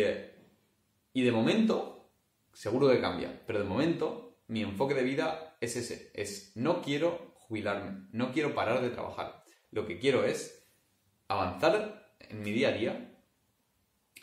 y 1.11 1.21
de 1.21 1.31
momento, 1.33 2.13
seguro 2.53 2.87
que 2.87 3.01
cambia, 3.01 3.41
pero 3.45 3.59
de 3.59 3.65
momento 3.65 4.37
mi 4.47 4.61
enfoque 4.61 4.93
de 4.93 5.03
vida 5.03 5.57
es 5.59 5.75
ese, 5.75 6.11
es 6.13 6.53
no 6.55 6.81
quiero 6.81 7.33
jubilarme, 7.35 8.07
no 8.13 8.31
quiero 8.31 8.55
parar 8.55 8.81
de 8.81 8.91
trabajar. 8.91 9.43
Lo 9.71 9.85
que 9.85 9.99
quiero 9.99 10.23
es 10.23 10.65
avanzar 11.27 12.15
en 12.19 12.41
mi 12.41 12.53
día 12.53 12.69
a 12.69 12.71
día, 12.71 13.21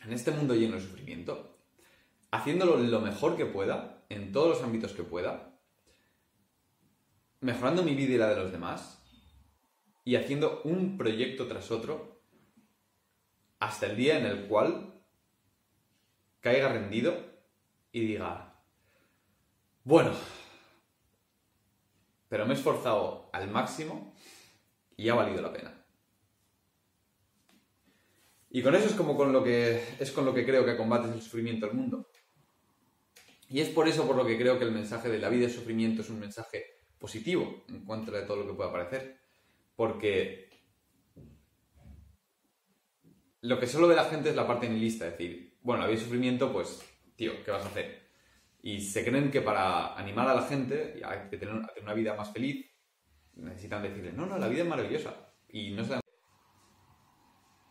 en 0.02 0.12
este 0.14 0.30
mundo 0.30 0.54
lleno 0.54 0.76
de 0.76 0.80
sufrimiento, 0.80 1.58
haciéndolo 2.30 2.78
lo 2.78 3.00
mejor 3.02 3.36
que 3.36 3.44
pueda, 3.44 4.06
en 4.08 4.32
todos 4.32 4.48
los 4.48 4.62
ámbitos 4.62 4.94
que 4.94 5.02
pueda, 5.02 5.54
mejorando 7.40 7.82
mi 7.82 7.94
vida 7.94 8.14
y 8.14 8.16
la 8.16 8.30
de 8.30 8.36
los 8.36 8.52
demás, 8.52 8.99
y 10.10 10.16
haciendo 10.16 10.60
un 10.64 10.98
proyecto 10.98 11.46
tras 11.46 11.70
otro 11.70 12.20
hasta 13.60 13.86
el 13.86 13.96
día 13.96 14.18
en 14.18 14.26
el 14.26 14.48
cual 14.48 15.00
caiga 16.40 16.68
rendido 16.68 17.14
y 17.92 18.00
diga, 18.00 18.60
bueno, 19.84 20.10
pero 22.28 22.44
me 22.44 22.54
he 22.54 22.56
esforzado 22.56 23.30
al 23.32 23.48
máximo 23.52 24.12
y 24.96 25.08
ha 25.08 25.14
valido 25.14 25.42
la 25.42 25.52
pena. 25.52 25.80
Y 28.50 28.62
con 28.62 28.74
eso 28.74 28.86
es 28.86 28.94
como 28.94 29.16
con 29.16 29.32
lo 29.32 29.44
que 29.44 29.80
es 30.00 30.10
con 30.10 30.24
lo 30.24 30.34
que 30.34 30.44
creo 30.44 30.66
que 30.66 30.76
combates 30.76 31.12
el 31.12 31.22
sufrimiento 31.22 31.66
del 31.66 31.76
mundo. 31.76 32.10
Y 33.48 33.60
es 33.60 33.68
por 33.68 33.86
eso 33.86 34.08
por 34.08 34.16
lo 34.16 34.26
que 34.26 34.36
creo 34.36 34.58
que 34.58 34.64
el 34.64 34.72
mensaje 34.72 35.08
de 35.08 35.20
la 35.20 35.28
vida 35.28 35.46
y 35.46 35.50
sufrimiento 35.50 36.02
es 36.02 36.10
un 36.10 36.18
mensaje 36.18 36.80
positivo 36.98 37.62
en 37.68 37.84
contra 37.84 38.18
de 38.18 38.26
todo 38.26 38.38
lo 38.38 38.48
que 38.48 38.54
pueda 38.54 38.72
parecer. 38.72 39.20
Porque 39.80 40.50
lo 43.40 43.58
que 43.58 43.66
solo 43.66 43.88
ve 43.88 43.94
la 43.94 44.04
gente 44.04 44.28
es 44.28 44.36
la 44.36 44.46
parte 44.46 44.68
nihilista, 44.68 45.06
es 45.06 45.12
decir, 45.12 45.56
bueno, 45.62 45.90
y 45.90 45.96
sufrimiento, 45.96 46.52
pues, 46.52 46.86
tío, 47.16 47.42
¿qué 47.42 47.50
vas 47.50 47.64
a 47.64 47.68
hacer? 47.68 48.10
Y 48.60 48.82
se 48.82 49.02
creen 49.02 49.30
que 49.30 49.40
para 49.40 49.94
animar 49.96 50.28
a 50.28 50.34
la 50.34 50.42
gente 50.42 51.00
a 51.02 51.30
tener 51.30 51.54
una 51.80 51.94
vida 51.94 52.14
más 52.14 52.30
feliz, 52.30 52.70
necesitan 53.36 53.82
decirle, 53.82 54.12
no, 54.12 54.26
no, 54.26 54.36
la 54.36 54.48
vida 54.48 54.64
es 54.64 54.68
maravillosa. 54.68 55.14
Y 55.48 55.70
no 55.70 55.82
se 55.82 55.98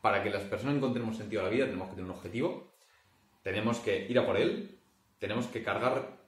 para 0.01 0.23
que 0.23 0.31
las 0.31 0.45
personas 0.45 0.77
encontremos 0.77 1.15
sentido 1.15 1.41
a 1.41 1.45
la 1.45 1.51
vida 1.51 1.65
tenemos 1.67 1.89
que 1.89 1.95
tener 1.95 2.09
un 2.09 2.17
objetivo, 2.17 2.73
tenemos 3.43 3.77
que 3.81 4.07
ir 4.09 4.17
a 4.17 4.25
por 4.25 4.37
él, 4.37 4.81
tenemos 5.19 5.45
que 5.45 5.61
cargar 5.61 6.27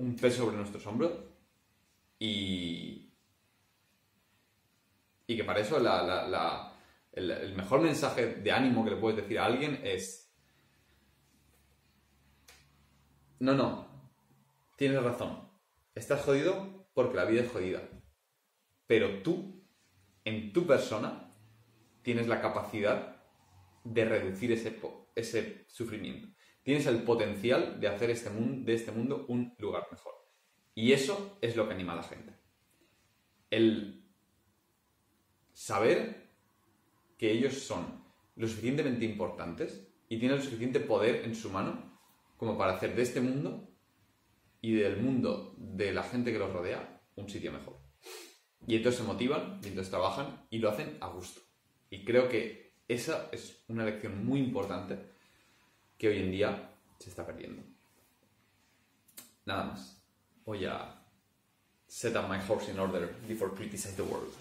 un 0.00 0.16
peso 0.16 0.38
sobre 0.38 0.56
nuestros 0.56 0.84
hombros 0.84 1.12
y, 2.18 3.09
y 5.30 5.36
que 5.36 5.44
para 5.44 5.60
eso 5.60 5.76
el, 5.76 7.30
el 7.30 7.54
mejor 7.54 7.82
mensaje 7.82 8.34
de 8.34 8.50
ánimo 8.50 8.82
que 8.84 8.90
le 8.90 8.96
puedes 8.96 9.16
decir 9.16 9.38
a 9.38 9.44
alguien 9.44 9.80
es, 9.84 10.34
no, 13.38 13.54
no, 13.54 13.86
tienes 14.76 15.00
razón, 15.00 15.48
estás 15.94 16.22
jodido 16.22 16.88
porque 16.94 17.16
la 17.16 17.26
vida 17.26 17.42
es 17.42 17.52
jodida, 17.52 17.80
pero 18.88 19.22
tú, 19.22 19.64
en 20.24 20.52
tu 20.52 20.66
persona, 20.66 21.32
tienes 22.02 22.26
la 22.26 22.40
capacidad 22.40 23.22
de 23.84 24.04
reducir 24.04 24.50
ese, 24.50 24.80
ese 25.14 25.64
sufrimiento. 25.68 26.26
Tienes 26.64 26.86
el 26.86 27.04
potencial 27.04 27.78
de 27.78 27.86
hacer 27.86 28.10
este 28.10 28.30
mundo, 28.30 28.66
de 28.66 28.74
este 28.74 28.90
mundo 28.90 29.26
un 29.28 29.54
lugar 29.58 29.86
mejor. 29.92 30.14
Y 30.74 30.90
eso 30.90 31.38
es 31.40 31.54
lo 31.54 31.68
que 31.68 31.74
anima 31.74 31.92
a 31.92 31.96
la 31.96 32.02
gente. 32.02 32.34
El 33.48 34.09
saber 35.60 36.30
que 37.18 37.30
ellos 37.30 37.52
son 37.52 38.02
lo 38.36 38.48
suficientemente 38.48 39.04
importantes 39.04 39.86
y 40.08 40.18
tienen 40.18 40.38
el 40.38 40.42
suficiente 40.42 40.80
poder 40.80 41.26
en 41.26 41.34
su 41.34 41.50
mano 41.50 41.98
como 42.38 42.56
para 42.56 42.76
hacer 42.76 42.96
de 42.96 43.02
este 43.02 43.20
mundo 43.20 43.68
y 44.62 44.72
del 44.72 44.96
mundo 44.96 45.54
de 45.58 45.92
la 45.92 46.02
gente 46.02 46.32
que 46.32 46.38
los 46.38 46.50
rodea 46.50 47.02
un 47.16 47.28
sitio 47.28 47.52
mejor. 47.52 47.76
Y 48.66 48.76
entonces 48.76 49.02
se 49.02 49.06
motivan, 49.06 49.60
y 49.62 49.68
entonces 49.68 49.90
trabajan 49.90 50.46
y 50.48 50.60
lo 50.60 50.70
hacen 50.70 50.96
a 50.98 51.08
gusto. 51.08 51.42
Y 51.90 52.06
creo 52.06 52.26
que 52.30 52.72
esa 52.88 53.28
es 53.30 53.62
una 53.68 53.84
lección 53.84 54.24
muy 54.24 54.40
importante 54.40 54.98
que 55.98 56.08
hoy 56.08 56.20
en 56.20 56.30
día 56.30 56.74
se 56.98 57.10
está 57.10 57.26
perdiendo. 57.26 57.62
Nada 59.44 59.64
más. 59.64 60.02
Voy 60.46 60.64
a 60.64 61.04
set 61.86 62.16
up 62.16 62.30
my 62.30 62.38
horse 62.48 62.70
in 62.70 62.78
order 62.78 63.14
before 63.28 63.54
criticize 63.54 63.94
the 63.94 64.02
world. 64.02 64.32